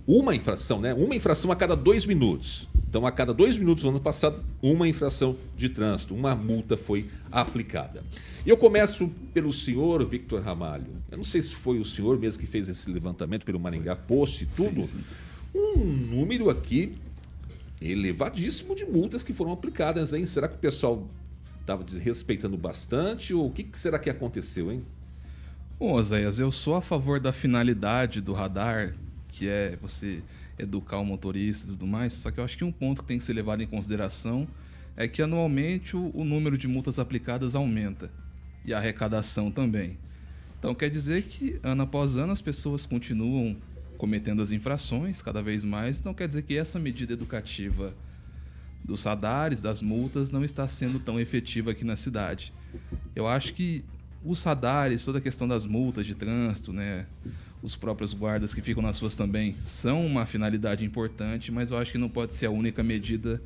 [0.07, 0.93] uma infração, né?
[0.95, 2.67] Uma infração a cada dois minutos.
[2.95, 7.09] Então, a cada dois minutos no ano passado, uma infração de trânsito, uma multa foi
[7.29, 8.01] aplicada.
[8.45, 10.87] E eu começo pelo senhor Victor Ramalho.
[11.11, 14.45] Eu não sei se foi o senhor mesmo que fez esse levantamento pelo Maringá Post
[14.45, 14.81] e tudo.
[14.81, 15.03] Sim, sim.
[15.53, 16.95] Um número aqui
[17.81, 20.25] elevadíssimo de multas que foram aplicadas, hein?
[20.25, 21.05] Será que o pessoal
[21.59, 24.85] estava desrespeitando bastante ou o que será que aconteceu, hein?
[25.77, 28.95] Bom, Oséias, eu sou a favor da finalidade do radar,
[29.27, 30.23] que é você
[30.57, 33.17] educar o motorista e tudo mais, só que eu acho que um ponto que tem
[33.17, 34.47] que ser levado em consideração
[34.95, 38.09] é que anualmente o, o número de multas aplicadas aumenta
[38.63, 39.97] e a arrecadação também.
[40.57, 43.55] Então quer dizer que ano após ano as pessoas continuam
[43.97, 47.93] cometendo as infrações cada vez mais, então quer dizer que essa medida educativa
[48.83, 52.53] dos radares, das multas, não está sendo tão efetiva aqui na cidade.
[53.15, 53.83] Eu acho que
[54.23, 57.05] os radares, toda a questão das multas de trânsito, né,
[57.66, 61.91] os próprios guardas que ficam nas ruas também são uma finalidade importante, mas eu acho
[61.91, 63.41] que não pode ser a única medida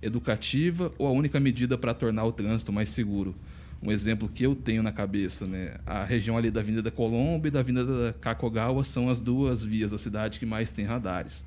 [0.00, 3.34] educativa ou a única medida para tornar o trânsito mais seguro.
[3.82, 5.74] Um exemplo que eu tenho na cabeça, né?
[5.84, 9.98] A região ali da Avenida Colombo e da Avenida Kakogawa são as duas vias da
[9.98, 11.44] cidade que mais tem radares.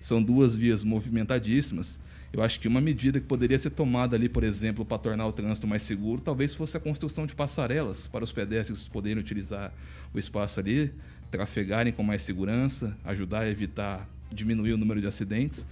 [0.00, 2.00] São duas vias movimentadíssimas.
[2.32, 5.32] Eu acho que uma medida que poderia ser tomada ali, por exemplo, para tornar o
[5.32, 9.72] trânsito mais seguro, talvez fosse a construção de passarelas para os pedestres poderem utilizar
[10.12, 10.92] o espaço ali,
[11.30, 15.66] trafegarem com mais segurança, ajudar a evitar, diminuir o número de acidentes.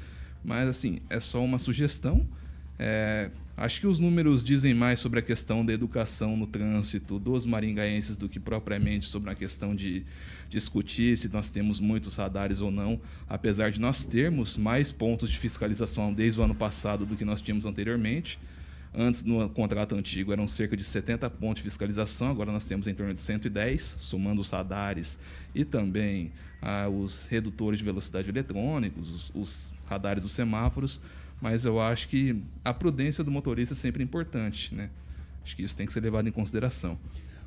[0.45, 2.27] Mas, assim, é só uma sugestão.
[2.79, 7.47] É, acho que os números dizem mais sobre a questão da educação no trânsito dos
[7.47, 10.05] maringaenses do que propriamente sobre a questão de
[10.49, 15.39] discutir se nós temos muitos radares ou não, apesar de nós termos mais pontos de
[15.39, 18.39] fiscalização desde o ano passado do que nós tínhamos anteriormente.
[18.97, 22.95] Antes, no contrato antigo, eram cerca de 70 pontos de fiscalização, agora nós temos em
[22.95, 25.19] torno de 110, somando os radares
[25.53, 26.31] e também
[26.63, 31.01] ah, os redutores de velocidade eletrônicos, os, os radares dos semáforos.
[31.41, 34.89] Mas eu acho que a prudência do motorista é sempre importante, né?
[35.45, 36.99] Acho que isso tem que ser levado em consideração.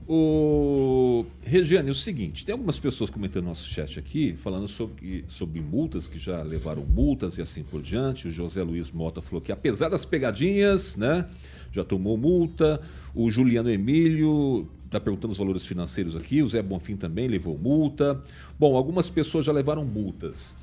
[0.10, 5.26] O Regiane, é o seguinte, tem algumas pessoas comentando no nosso chat aqui, falando sobre,
[5.28, 8.30] sobre multas, que já levaram multas e assim por diante.
[8.30, 11.28] O José Luiz Mota falou que apesar das pegadinhas, né,
[11.74, 12.82] já tomou multa.
[13.14, 16.42] O Juliano Emílio está perguntando os valores financeiros aqui.
[16.42, 18.22] O Zé Bonfim também levou multa.
[18.58, 20.56] Bom, algumas pessoas já levaram multas.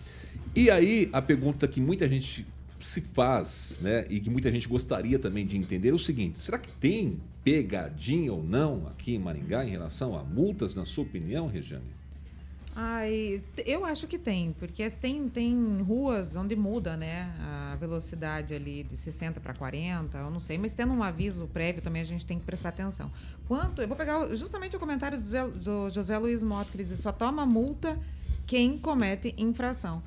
[0.57, 2.47] E aí, a pergunta que muita gente
[2.85, 6.59] se faz, né, e que muita gente gostaria também de entender é o seguinte: será
[6.59, 11.47] que tem pegadinha ou não aqui em Maringá em relação a multas, na sua opinião,
[11.47, 11.95] Regiane?
[12.76, 18.82] Ai, eu acho que tem, porque tem, tem ruas onde muda, né, a velocidade ali
[18.82, 22.26] de 60 para 40, eu não sei, mas tendo um aviso prévio também a gente
[22.26, 23.11] tem que prestar atenção.
[23.47, 26.99] Quanto, eu vou pegar justamente o comentário do José, do José Luiz Mota, que diz,
[26.99, 27.99] só toma multa
[28.47, 30.03] quem comete infração.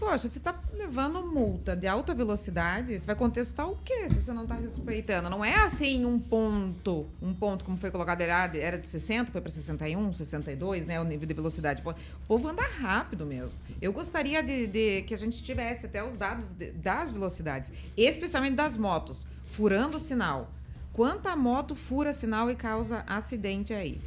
[0.00, 4.32] Poxa, você está levando multa de alta velocidade, você vai contestar o quê se você
[4.32, 5.28] não está respeitando?
[5.28, 9.50] Não é assim um ponto, um ponto como foi colocado era de 60, foi para
[9.50, 11.82] 61, 62, né, o nível de velocidade.
[11.86, 13.58] O povo anda rápido mesmo.
[13.78, 18.54] Eu gostaria de, de que a gente tivesse até os dados de, das velocidades, especialmente
[18.54, 20.50] das motos, furando o sinal.
[20.94, 24.00] Quanta moto fura sinal e causa acidente aí?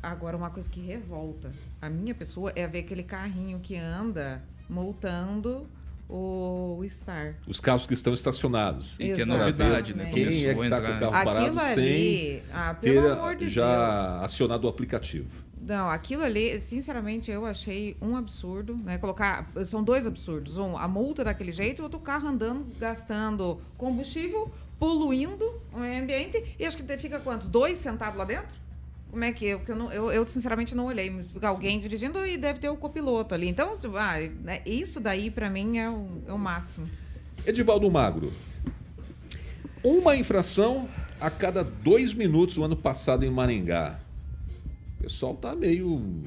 [0.00, 1.52] Agora, uma coisa que revolta
[1.82, 5.66] a minha pessoa é ver aquele carrinho que anda multando
[6.08, 7.34] o Star.
[7.46, 8.96] Os carros que estão estacionados.
[8.98, 10.06] E que é novidade, né?
[10.06, 14.24] Quem é que está com o carro parado ali, sem ah, ter de já Deus.
[14.24, 15.44] acionado o aplicativo?
[15.60, 18.96] Não, aquilo ali, sinceramente, eu achei um absurdo, né?
[18.96, 19.50] Colocar.
[19.66, 20.56] São dois absurdos.
[20.56, 26.42] Um, a multa daquele jeito, e outro carro andando, gastando combustível, poluindo o meio ambiente.
[26.58, 27.48] E acho que fica quantos?
[27.50, 28.56] Dois sentados lá dentro?
[29.10, 29.56] Como é que é?
[29.56, 32.76] Porque eu, não, eu, eu, sinceramente não olhei, mas alguém dirigindo e deve ter o
[32.76, 33.48] copiloto ali.
[33.48, 36.88] Então, ah, né, isso daí para mim é o, é o máximo.
[37.46, 38.32] Edivaldo Magro,
[39.82, 40.88] uma infração
[41.20, 43.98] a cada dois minutos no ano passado em Maringá.
[44.98, 46.22] O pessoal tá meio,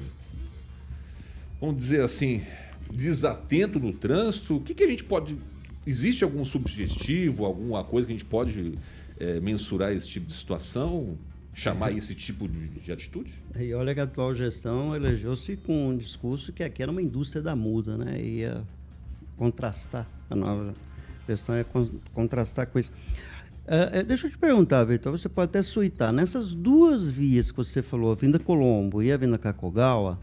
[1.60, 2.42] vamos dizer assim,
[2.92, 4.56] desatento no trânsito.
[4.56, 5.38] O que, que a gente pode
[5.86, 8.78] existe algum subjetivo, alguma coisa que a gente pode
[9.18, 11.16] é, mensurar esse tipo de situação?
[11.54, 13.32] Chamar esse tipo de, de atitude?
[13.58, 17.42] E olha que a atual gestão elegeu-se com um discurso que aqui era uma indústria
[17.42, 18.20] da muda, né?
[18.22, 18.62] Ia
[19.36, 20.72] contrastar, a nova
[21.28, 22.90] gestão ia con- contrastar com isso.
[23.66, 26.12] É, deixa eu te perguntar, Vitor, você pode até suitar.
[26.12, 30.18] Nessas duas vias que você falou, a Vinda Colombo e a Vinda Cacogawa,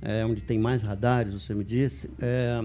[0.00, 2.58] é, onde tem mais radares, você me disse, é,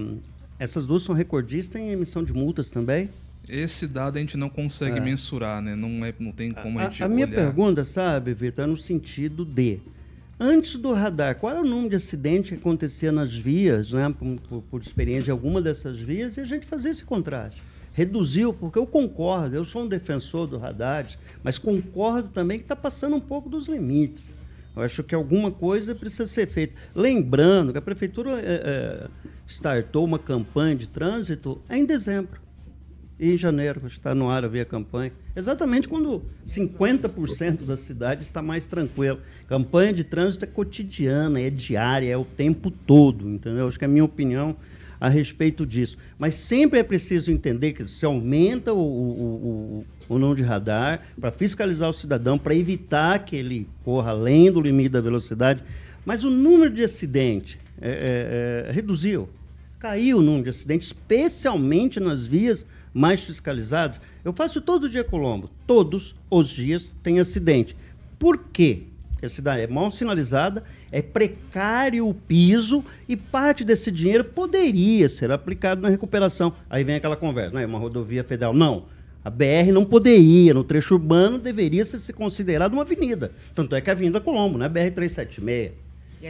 [0.59, 3.09] essas duas são recordistas em emissão de multas também?
[3.47, 5.01] Esse dado a gente não consegue É.
[5.01, 5.75] mensurar, né?
[5.75, 7.35] Não, é, não tem como a, A, gente a minha olhar.
[7.35, 9.79] pergunta, sabe, Vitor, é no sentido de
[10.39, 14.39] antes do radar, qual era o número de acidente que acontecia nas vias, né, por,
[14.49, 17.61] por- por experiência de alguma dessas vias, e a gente fazia esse contraste.
[17.93, 22.75] Reduziu, porque eu concordo, eu sou um defensor do radares, mas concordo também que está
[22.75, 24.33] passando um pouco dos limites.
[24.75, 26.75] Eu acho que alguma coisa precisa ser feita.
[26.95, 29.07] Lembrando que a prefeitura eh, eh,
[29.45, 32.41] startou uma campanha de trânsito em dezembro.
[33.23, 35.13] Em janeiro, está no ar a via campanha.
[35.33, 39.17] Exatamente quando 50% da cidade está mais tranquila.
[39.47, 43.65] Campanha de trânsito é cotidiana, é diária, é o tempo todo, entendeu?
[43.65, 44.57] Acho que é a minha opinião
[44.99, 45.97] a respeito disso.
[46.19, 51.03] Mas sempre é preciso entender que se aumenta o, o, o, o número de radar
[51.17, 55.63] para fiscalizar o cidadão, para evitar que ele corra além do limite da velocidade.
[56.05, 59.29] Mas o número de acidentes é, é, é, reduziu
[59.83, 63.99] caiu o número de acidentes, especialmente nas vias mais fiscalizadas.
[64.23, 65.49] Eu faço todo dia Colombo.
[65.65, 67.75] Todos os dias tem acidente.
[68.19, 68.83] Por quê?
[69.13, 75.07] Porque a cidade é mal sinalizada, é precário o piso e parte desse dinheiro poderia
[75.07, 76.53] ser aplicado na recuperação.
[76.69, 77.65] Aí vem aquela conversa, né?
[77.65, 78.53] Uma rodovia federal.
[78.53, 78.85] Não.
[79.23, 83.31] A BR não poderia, no trecho urbano, deveria ser se considerado uma avenida.
[83.55, 85.71] Tanto é que a Avenida Colombo, não é BR-376.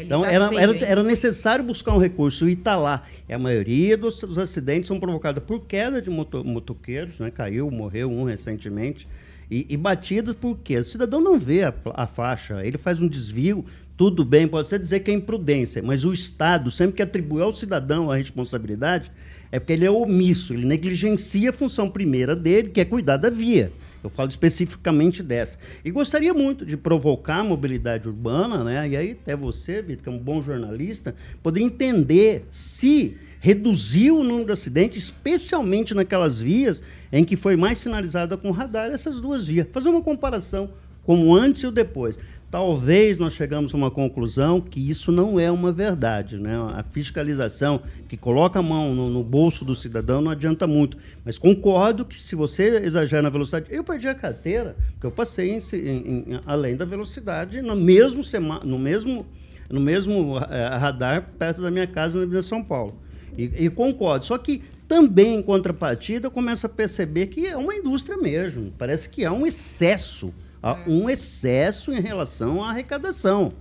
[0.02, 3.06] Então, tá era, feio, era, era necessário buscar um recurso e está lá.
[3.30, 7.30] E a maioria dos, dos acidentes são provocados por queda de moto- motoqueiros, né?
[7.30, 9.08] caiu, morreu um recentemente,
[9.52, 10.78] e, e batidas por quê?
[10.78, 13.64] O cidadão não vê a, a faixa, ele faz um desvio,
[13.96, 17.52] tudo bem, pode ser dizer que é imprudência, mas o Estado, sempre que atribui ao
[17.52, 19.12] cidadão a responsabilidade,
[19.52, 23.30] é porque ele é omisso, ele negligencia a função primeira dele, que é cuidar da
[23.30, 23.72] via.
[24.04, 25.58] Eu falo especificamente dessa.
[25.84, 28.90] E gostaria muito de provocar a mobilidade urbana, né?
[28.90, 34.24] E aí até você, Vitor, que é um bom jornalista, poderia entender se reduziu o
[34.24, 36.82] número de acidentes, especialmente naquelas vias
[37.12, 39.68] em que foi mais sinalizada com radar essas duas vias.
[39.72, 40.72] Fazer uma comparação
[41.04, 42.18] como antes e o depois.
[42.50, 46.38] Talvez nós chegamos a uma conclusão que isso não é uma verdade.
[46.38, 46.56] Né?
[46.56, 50.96] A fiscalização que coloca a mão no, no bolso do cidadão não adianta muito.
[51.26, 53.66] Mas concordo que se você exagera na velocidade.
[53.72, 58.24] Eu perdi a carteira, porque eu passei em, em- em- além da velocidade no mesmo,
[58.24, 59.26] sema, no mesmo,
[59.68, 62.94] no mesmo eh, radar perto da minha casa na Avenida São Paulo.
[63.36, 64.26] E, e concordo.
[64.26, 68.72] Só que também, em contrapartida, eu começo a perceber que é uma indústria mesmo.
[68.78, 70.32] Parece que há um excesso.
[70.64, 73.52] Há um excesso em relação à arrecadação.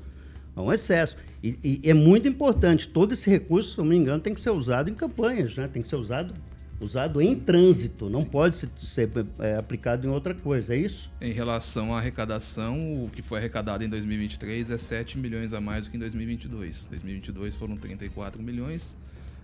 [0.55, 1.16] Há um excesso.
[1.42, 2.86] E, e é muito importante.
[2.86, 5.66] Todo esse recurso, se não me engano, tem que ser usado em campanhas, né?
[5.66, 6.32] Tem que ser usado,
[6.80, 8.09] usado em trânsito.
[8.09, 11.11] Não pode ser, ser, é, aplicado em outra coisa, é isso?
[11.20, 15.86] Em relação à arrecadação, o que foi arrecadado em 2023 é 7 milhões a mais
[15.86, 16.86] do que em 2022.
[16.86, 18.96] 2022 foram 34 milhões.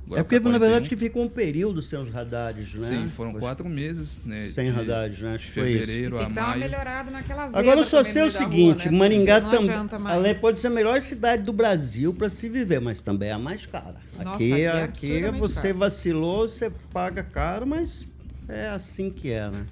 [0.09, 0.89] Agora é porque, na verdade, 41.
[0.89, 2.87] que ficou um período sem os radares, né?
[2.87, 4.49] Sim, foram Pois- quatro meses, né?
[4.55, 5.35] Sem de- radares, né?
[5.35, 5.81] Acho De que foi isso.
[5.87, 6.61] fevereiro Tem a que dar uma maio.
[6.61, 8.99] melhorada naquela zebra Agora eu só sei o da rua, seguinte, né?
[8.99, 13.33] Maringá também pode ser a melhor cidade do Brasil para se viver, mas também é
[13.33, 13.97] a mais cara.
[14.17, 15.79] Nossa, aqui, aqui é aqui absurdamente você caro.
[15.79, 18.07] vacilou, você paga caro, mas
[18.49, 19.67] é assim que é, né?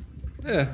[0.45, 0.69] É.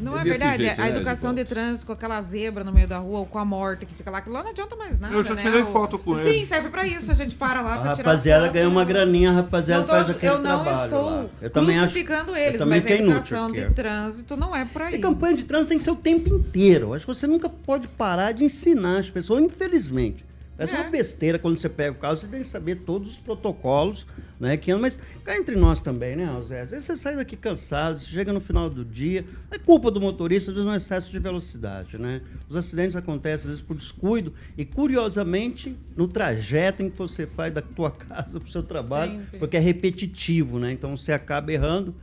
[0.00, 0.64] Não é, desse verdade?
[0.64, 1.66] jeito, a né, educação de Edivaldo?
[1.66, 4.18] trânsito com aquela zebra no meio da rua ou com a morte que fica lá,
[4.18, 5.14] aquilo lá não adianta mais nada.
[5.14, 5.42] Eu já né?
[5.42, 6.46] tirei foto com Sim, ele.
[6.46, 7.10] serve pra isso.
[7.12, 9.86] A gente para lá A pra tirar rapaziada foto, ganha uma graninha, a rapaziada Não
[9.88, 11.26] tô- faz aquele eu não trabalho estou lá.
[11.40, 13.66] Eu também acho, crucificando eu eles, também mas a que é inútil, educação que de
[13.66, 13.70] é.
[13.70, 14.94] trânsito não é por aí.
[14.94, 16.94] E campanha de trânsito tem que ser o tempo inteiro.
[16.94, 20.24] Acho que você nunca pode parar de ensinar as pessoas, infelizmente.
[20.58, 20.80] É só É.
[20.82, 24.06] uma besteira quando você pega o carro, você tem que saber todos os protocolos,
[24.38, 24.56] né?
[24.56, 26.60] Que, mas cá entre nós também, né, Zé?
[26.60, 30.00] Às vezes você sai daqui cansado, você chega no final do dia, é culpa do
[30.00, 32.20] motorista, às vezes um excesso de velocidade, né?
[32.48, 37.52] Os acidentes acontecem, às vezes, por descuido e, curiosamente, no trajeto em que você faz
[37.52, 39.38] da tua casa para o seu trabalho, Sempre.
[39.38, 40.70] porque é repetitivo, né?
[40.70, 41.94] Então você acaba errando.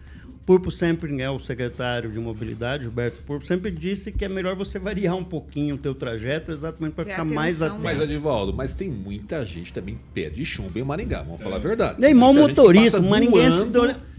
[0.50, 4.80] Purpo sempre é o secretário de mobilidade, Gilberto Purpo, sempre disse que é melhor você
[4.80, 7.84] variar um pouquinho o teu trajeto, exatamente para ficar mais atento.
[7.84, 12.02] Mas, Edivaldo, mas tem muita gente também perde chumbo em Maringá, vamos falar a verdade.
[12.02, 13.64] Gente que motorista, maringuense,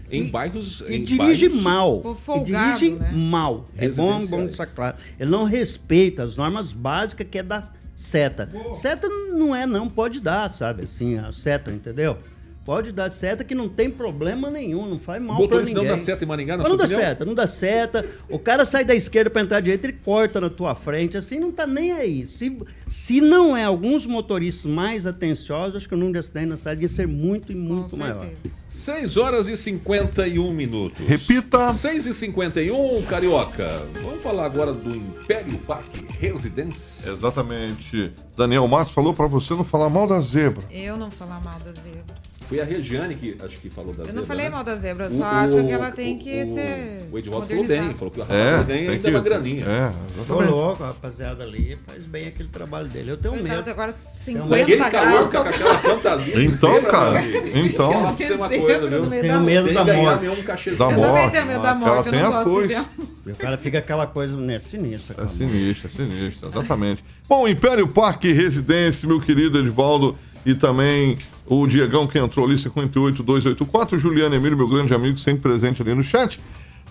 [0.09, 0.81] em bairros...
[0.87, 2.01] E em dirige bairros- mal.
[2.05, 3.11] E folgado, dirige né?
[3.11, 3.69] mal.
[3.75, 4.95] É bom, bom deixar claro.
[5.19, 8.49] Ele não respeita as normas básicas que é da seta.
[8.73, 10.83] Seta não é, não pode dar, sabe?
[10.83, 12.17] Assim, a seta, entendeu?
[12.63, 15.89] Pode dar seta que não tem problema nenhum, não faz mal motorista ninguém.
[15.89, 17.09] não dá seta em Maringá, na Mas não sua dá opinião?
[17.09, 18.05] seta, não dá seta.
[18.29, 21.39] O cara sai da esquerda pra entrar à direita, ele corta na tua frente, assim,
[21.39, 22.27] não tá nem aí.
[22.27, 22.55] Se,
[22.87, 26.81] se não é alguns motoristas mais atenciosos, acho que o número de acidentes na cidade
[26.83, 28.27] ia ser muito e muito maior.
[28.67, 30.99] 6 horas e 51 minutos.
[31.07, 31.73] Repita.
[31.73, 33.87] 6 e 51, Carioca.
[34.03, 37.09] Vamos falar agora do Império Parque Residência.
[37.09, 38.11] Exatamente.
[38.37, 40.63] Daniel Matos falou pra você não falar mal da zebra.
[40.71, 42.21] Eu não falar mal da zebra.
[42.51, 44.19] Foi a Regiane que acho que falou da Eu zebra.
[44.19, 44.49] não falei né?
[44.49, 46.97] mal da zebra, eu O- só acho o- que ela tem que o- ser.
[47.09, 49.65] O Edivaldo falou bem, falou que o É, rapaz ganha tem ainda que- uma graninha.
[49.65, 49.91] É,
[50.27, 53.11] Tô louco, a rapaziada ali faz bem aquele trabalho dele.
[53.11, 53.69] Eu tenho medo.
[53.69, 54.61] agora Tenho 50 medo.
[54.63, 54.91] Aquele graus.
[55.31, 56.43] calor com aquela fantasia.
[56.43, 57.21] Então, zebra, cara,
[57.55, 57.93] então.
[57.93, 57.97] É
[58.35, 59.09] uma coisa, viu?
[59.09, 60.25] Tenho medo da morte.
[60.25, 61.31] Da Eu também morte.
[61.31, 62.37] tenho medo da Aquela morte, eu tem não
[62.81, 62.85] a.
[63.25, 65.13] E o cara fica aquela coisa né, sinistra.
[65.13, 65.29] É cara.
[65.29, 67.03] sinistro, é sinistro, exatamente.
[67.29, 73.97] Bom, Império Parque Residência, meu querido Edivaldo, e também o Diegão que entrou ali, 58284,
[73.97, 76.39] Juliano Emílio, meu grande amigo, sempre presente ali no chat.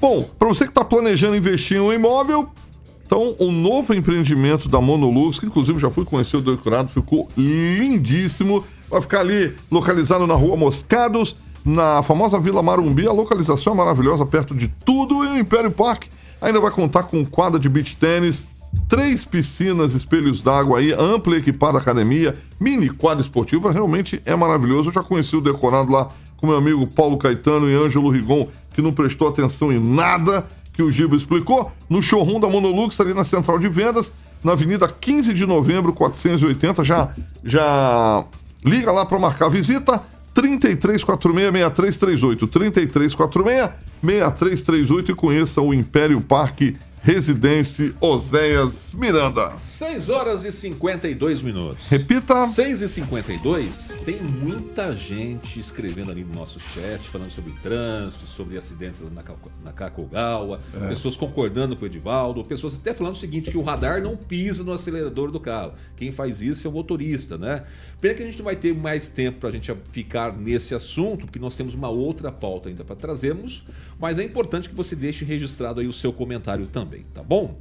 [0.01, 2.49] Bom, para você que está planejando investir em um imóvel,
[3.11, 8.65] então o novo empreendimento da Monolux, que inclusive já fui conhecer o decorado, ficou lindíssimo.
[8.89, 13.09] Vai ficar ali localizado na rua Moscados, na famosa Vila Marumbi.
[13.09, 15.25] A localização é maravilhosa, perto de tudo.
[15.25, 16.09] E o Império Parque
[16.41, 18.47] ainda vai contar com quadra de beach tênis,
[18.89, 24.89] três piscinas, espelhos d'água aí, ampla e equipada academia, mini quadra esportiva, realmente é maravilhoso.
[24.89, 28.81] Eu já conheci o decorado lá com meu amigo Paulo Caetano e Ângelo Rigon, que
[28.81, 33.25] não prestou atenção em nada que o Giba explicou, no showroom da Monolux, ali na
[33.25, 34.13] Central de Vendas,
[34.43, 36.83] na Avenida 15 de Novembro, 480.
[36.85, 37.11] Já,
[37.45, 38.25] já
[38.65, 40.01] liga lá para marcar a visita.
[40.35, 42.49] 3346-6338.
[44.03, 49.53] 3346-6338 e conheça o Império Parque Residência Oséias Miranda.
[49.59, 51.89] 6 horas e 52 minutos.
[51.89, 52.47] Repita.
[52.47, 58.59] 6 e 52 tem muita gente escrevendo ali no nosso chat, falando sobre trânsito, sobre
[58.59, 59.25] acidentes na,
[59.65, 60.89] na Cacogawa, É.
[60.89, 64.63] pessoas concordando com o Edivaldo, pessoas até falando o seguinte, que o radar não pisa
[64.63, 65.73] no acelerador do carro.
[65.97, 67.65] Quem faz isso é o motorista, né?
[67.99, 71.25] Pena que a gente não vai ter mais tempo para a gente ficar nesse assunto,
[71.27, 73.65] porque nós temos uma outra pauta ainda para trazermos,
[73.99, 77.59] mas é importante que você deixe registrado aí o seu comentário também, tá bom?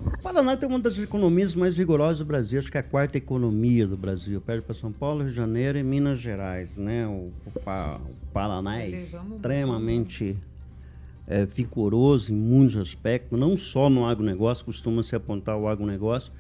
[0.07, 3.19] O Paraná tem uma das economias mais vigorosas do Brasil, acho que é a quarta
[3.19, 7.07] economia do Brasil, perde para São Paulo, Rio de Janeiro e Minas Gerais, né?
[7.07, 8.89] O, o Pa- o Paraná é
[9.39, 10.37] extremamente
[11.27, 16.33] é, vigoroso em muitos aspectos, não só no agronegócio, costuma se apontar o agronegócio,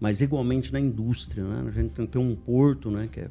[0.00, 1.64] mas igualmente na indústria, né?
[1.68, 3.28] A gente tem, tem um porto, né, que é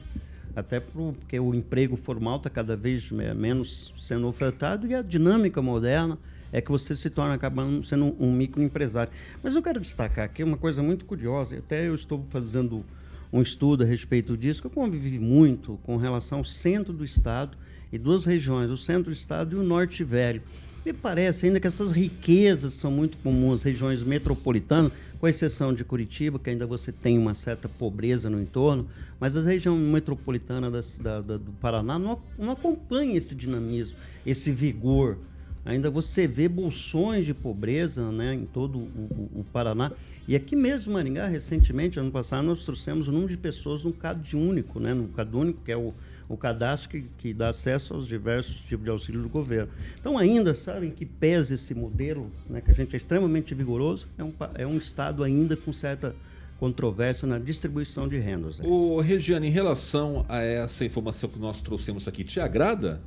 [0.55, 5.61] até porque o emprego formal está cada vez me- menos sendo ofertado e a dinâmica
[5.61, 6.17] moderna
[6.53, 9.11] é que você se torna acabando sendo um, um microempresário.
[9.43, 12.85] Mas eu quero destacar aqui uma coisa muito curiosa, e até eu estou fazendo
[13.33, 17.57] um estudo a respeito disso, que eu convivi muito com relação ao centro do estado
[17.91, 20.41] e duas regiões, o centro do estado e o norte velho.
[20.85, 24.91] Me parece ainda que essas riquezas são muito comuns, regiões metropolitanas,
[25.25, 28.87] com exceção de Curitiba, que ainda você tem uma certa pobreza no entorno,
[29.19, 34.51] mas a região metropolitana das- da- da- do Paraná não, não acompanha esse dinamismo, esse
[34.51, 35.17] vigor.
[35.65, 38.81] Ainda você vê bolsões de pobreza né, em todo o,
[39.35, 39.91] o- o Paraná.
[40.27, 44.35] E aqui mesmo, Maringá, recentemente, ano passado, nós trouxemos o número de pessoas no CAD
[44.37, 45.91] único, né, no CAD único, que é o,
[46.27, 49.71] o cadastro que, que dá acesso aos diversos tipos de auxílio do governo.
[49.99, 54.23] Então, ainda, sabem que pesa esse modelo, né, que a gente é extremamente vigoroso, é
[54.23, 56.15] um, é um Estado ainda com certa
[56.59, 58.59] controvérsia na distribuição de rendas.
[58.59, 58.67] né?
[58.67, 63.01] Ô, Regiane, em relação a essa informação que nós trouxemos aqui, te agrada?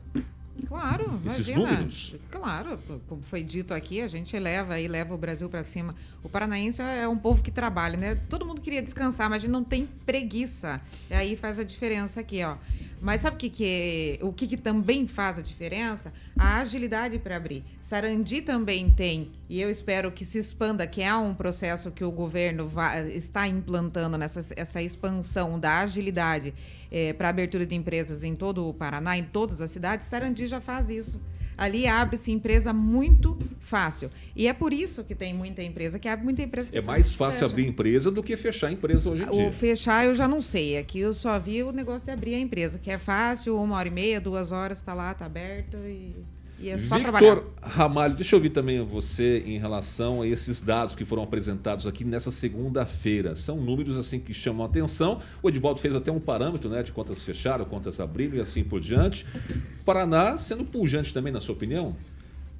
[0.66, 1.70] Claro, Esses imagina.
[1.70, 2.16] números?
[2.30, 5.94] Claro, como foi dito aqui, a gente eleva e leva o Brasil para cima.
[6.22, 8.18] O paranaense é um povo que trabalha, né?
[8.28, 10.80] Todo mundo queria descansar, mas a gente não tem preguiça.
[11.08, 12.56] E aí faz a diferença aqui, ó.
[13.00, 16.12] Mas sabe o que, que o que, que também faz a diferença?
[16.38, 17.64] A agilidade para abrir.
[17.80, 22.10] Sarandi também tem, e eu espero que se expanda, que é um processo que o
[22.10, 26.52] governo vai- está implantando nessa essa expansão da agilidade
[27.16, 30.08] para abertura de empresas em todo o Paraná, em todas as cidades.
[30.08, 31.20] Sarandi já faz isso.
[31.58, 34.10] Ali abre-se empresa muito fácil.
[34.36, 37.40] E é por isso que tem muita empresa, que abre muita empresa É mais fácil
[37.40, 37.52] fecha.
[37.52, 39.48] abrir empresa do que fechar empresa hoje em dia.
[39.48, 40.78] O fechar eu já não sei.
[40.78, 43.88] Aqui eu só vi o negócio de abrir a empresa, que é fácil, uma hora
[43.88, 46.14] e meia, duas horas, está lá, está aberto e,
[46.60, 47.36] e é só trabalhar.
[47.36, 51.86] Victor Ramalho, deixa eu ouvir também você em relação a esses dados que foram apresentados
[51.86, 53.34] aqui nessa segunda-feira.
[53.34, 55.20] São números assim que chamam a atenção.
[55.42, 58.80] O Edivaldo fez até um parâmetro né, de quantas fecharam, quantas abriram e assim por
[58.80, 59.24] diante.
[59.84, 61.96] Paraná sendo pujante também, na sua opinião?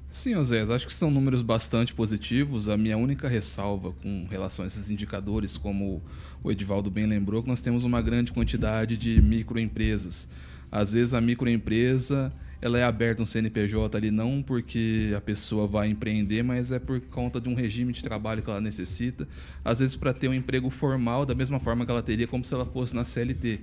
[0.09, 2.67] Sim, Osés, acho que são números bastante positivos.
[2.67, 6.01] A minha única ressalva com relação a esses indicadores, como
[6.41, 10.27] o Edivaldo bem lembrou, que nós temos uma grande quantidade de microempresas.
[10.71, 15.89] Às vezes a microempresa ela é aberta um CNPJ ali não porque a pessoa vai
[15.89, 19.27] empreender, mas é por conta de um regime de trabalho que ela necessita.
[19.63, 22.53] Às vezes para ter um emprego formal, da mesma forma que ela teria como se
[22.53, 23.61] ela fosse na CLT.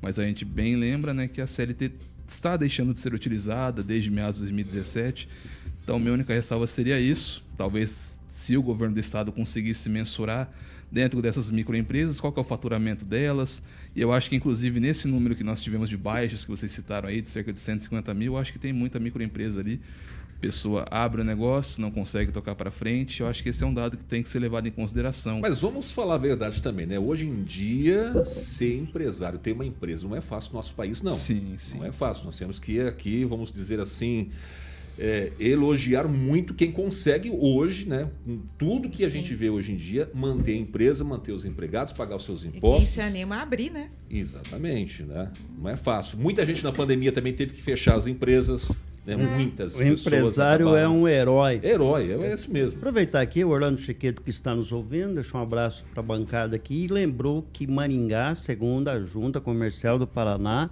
[0.00, 1.90] Mas a gente bem lembra né, que a CLT
[2.28, 5.28] está deixando de ser utilizada desde meados de 2017.
[5.82, 7.44] Então, minha única ressalva seria isso.
[7.56, 10.52] Talvez, se o governo do estado conseguisse mensurar
[10.90, 13.62] dentro dessas microempresas, qual é o faturamento delas.
[13.96, 17.08] E eu acho que, inclusive, nesse número que nós tivemos de baixas, que vocês citaram
[17.08, 19.80] aí, de cerca de 150 mil, eu acho que tem muita microempresa ali.
[20.36, 23.22] A pessoa abre o negócio, não consegue tocar para frente.
[23.22, 25.40] Eu acho que esse é um dado que tem que ser levado em consideração.
[25.40, 26.98] Mas vamos falar a verdade também, né?
[26.98, 31.12] Hoje em dia, ser empresário, ter uma empresa, não é fácil no nosso país, não.
[31.12, 31.78] Sim, sim.
[31.78, 32.26] Não é fácil.
[32.26, 34.28] Nós temos que aqui, vamos dizer assim,
[34.98, 38.10] é, elogiar muito quem consegue hoje, né?
[38.24, 41.92] Com tudo que a gente vê hoje em dia, manter a empresa, manter os empregados,
[41.92, 42.88] pagar os seus E quem impostos.
[42.88, 43.90] se anima a abrir, né?
[44.10, 45.30] Exatamente, né?
[45.58, 46.18] Não é fácil.
[46.18, 49.16] Muita gente na pandemia também teve que fechar as empresas, né?
[49.16, 50.06] Muitas O pessoas.
[50.06, 51.60] empresário é acabaram- um herói.
[51.62, 52.78] Herói, é esse mesmo.
[52.78, 56.56] Aproveitar aqui, o Orlando Chiqueto que está nos ouvindo, deixar um abraço para a bancada
[56.56, 60.70] aqui e lembrou que Maringá, segundo a Junta Comercial do Paraná,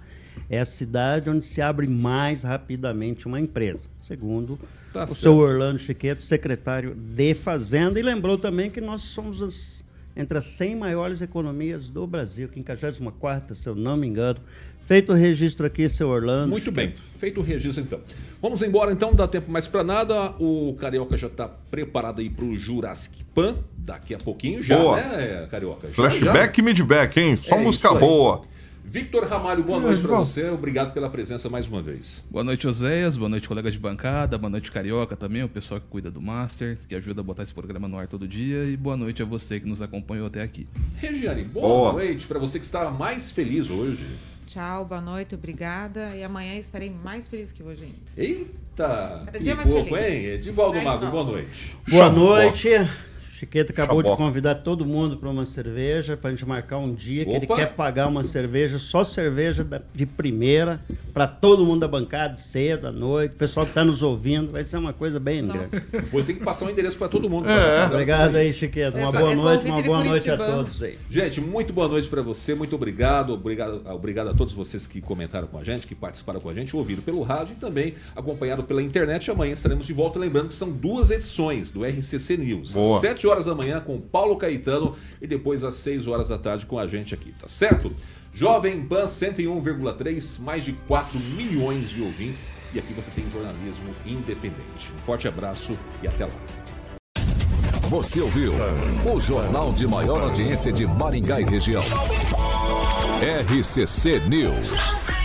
[0.49, 4.59] é a cidade onde se abre mais rapidamente uma empresa, segundo
[4.93, 5.19] Tá o certo.
[5.19, 9.83] seu Orlando Chiqueto, secretário de Fazenda, e lembrou também que nós somos as,
[10.15, 14.39] entre as 100 maiores economias do Brasil, 54 se eu não me engano.
[14.85, 16.49] Feito o registro aqui, seu Orlando.
[16.51, 17.99] Muito bem, feito o registro então.
[18.39, 20.29] Vamos embora então, não dá tempo mais para nada.
[20.39, 24.95] O Carioca já está preparado aí para o Jurassic Pan, daqui a pouquinho já, Boa.
[24.97, 25.87] né, Carioca?
[25.87, 27.37] Já, Flashback e midback, hein?
[27.41, 28.01] Só É música isso aí.
[28.87, 30.47] Victor Ramalho, boa noite para você.
[30.49, 32.23] Obrigado pela presença mais uma vez.
[32.29, 33.17] Boa noite, Oséias.
[33.17, 34.37] Boa noite, colega de bancada.
[34.37, 37.53] Boa noite, Carioca também, o pessoal que cuida do Master, que ajuda a botar esse
[37.53, 38.63] programa no ar todo dia.
[38.65, 40.67] E boa noite a você que nos acompanhou até aqui.
[40.97, 41.93] Regiane, boa, Boa.
[41.93, 44.05] noite para você que está mais feliz hoje.
[44.45, 46.15] Tchau, boa noite, obrigada.
[46.15, 47.97] E amanhã estarei mais feliz que hoje ainda.
[48.15, 50.05] Eita, Cada dia mais pouco, feliz.
[50.05, 50.25] hein?
[50.27, 51.75] Edivaldo Mago, boa noite.
[51.89, 52.69] Boa noite.
[53.35, 57.25] Chiqueta acabou de convidar todo mundo para uma cerveja, para a gente marcar um dia
[57.25, 57.55] que ele Opa!
[57.57, 60.79] quer pagar uma cerveja, só cerveja de primeira,
[61.13, 64.63] para todo mundo da bancada, cedo, à noite, o pessoal que está nos ouvindo, vai
[64.63, 65.69] ser uma coisa bem grande.
[65.91, 67.49] Depois tem que passar o endereço para todo mundo.
[67.49, 67.85] É.
[67.87, 68.97] Obrigado aí, Chiqueta.
[68.97, 70.95] Uma boa é noite, uma boa noite a todos aí.
[71.09, 75.47] Gente, muito boa noite para você, muito obrigado, obrigado, obrigado a todos vocês que comentaram
[75.47, 78.81] com a gente, que participaram com a gente, ouviram pelo rádio e também acompanhado pela
[78.81, 79.29] internet.
[79.29, 82.73] Amanhã estaremos de volta, lembrando que são duas edições do RCC News.
[82.73, 82.95] Boa.
[82.95, 86.65] Às 7 horas da manhã com Paulo Caetano e depois às 6 horas da tarde
[86.65, 87.91] com a gente aqui, tá certo?
[88.31, 94.93] Jovem Pan 101,3, mais de 4 milhões de ouvintes e aqui você tem jornalismo independente.
[94.95, 96.33] Um forte abraço e até lá.
[97.89, 98.53] Você ouviu
[99.11, 101.83] o jornal de maior audiência de Maringá e região.
[103.21, 105.24] RCC News.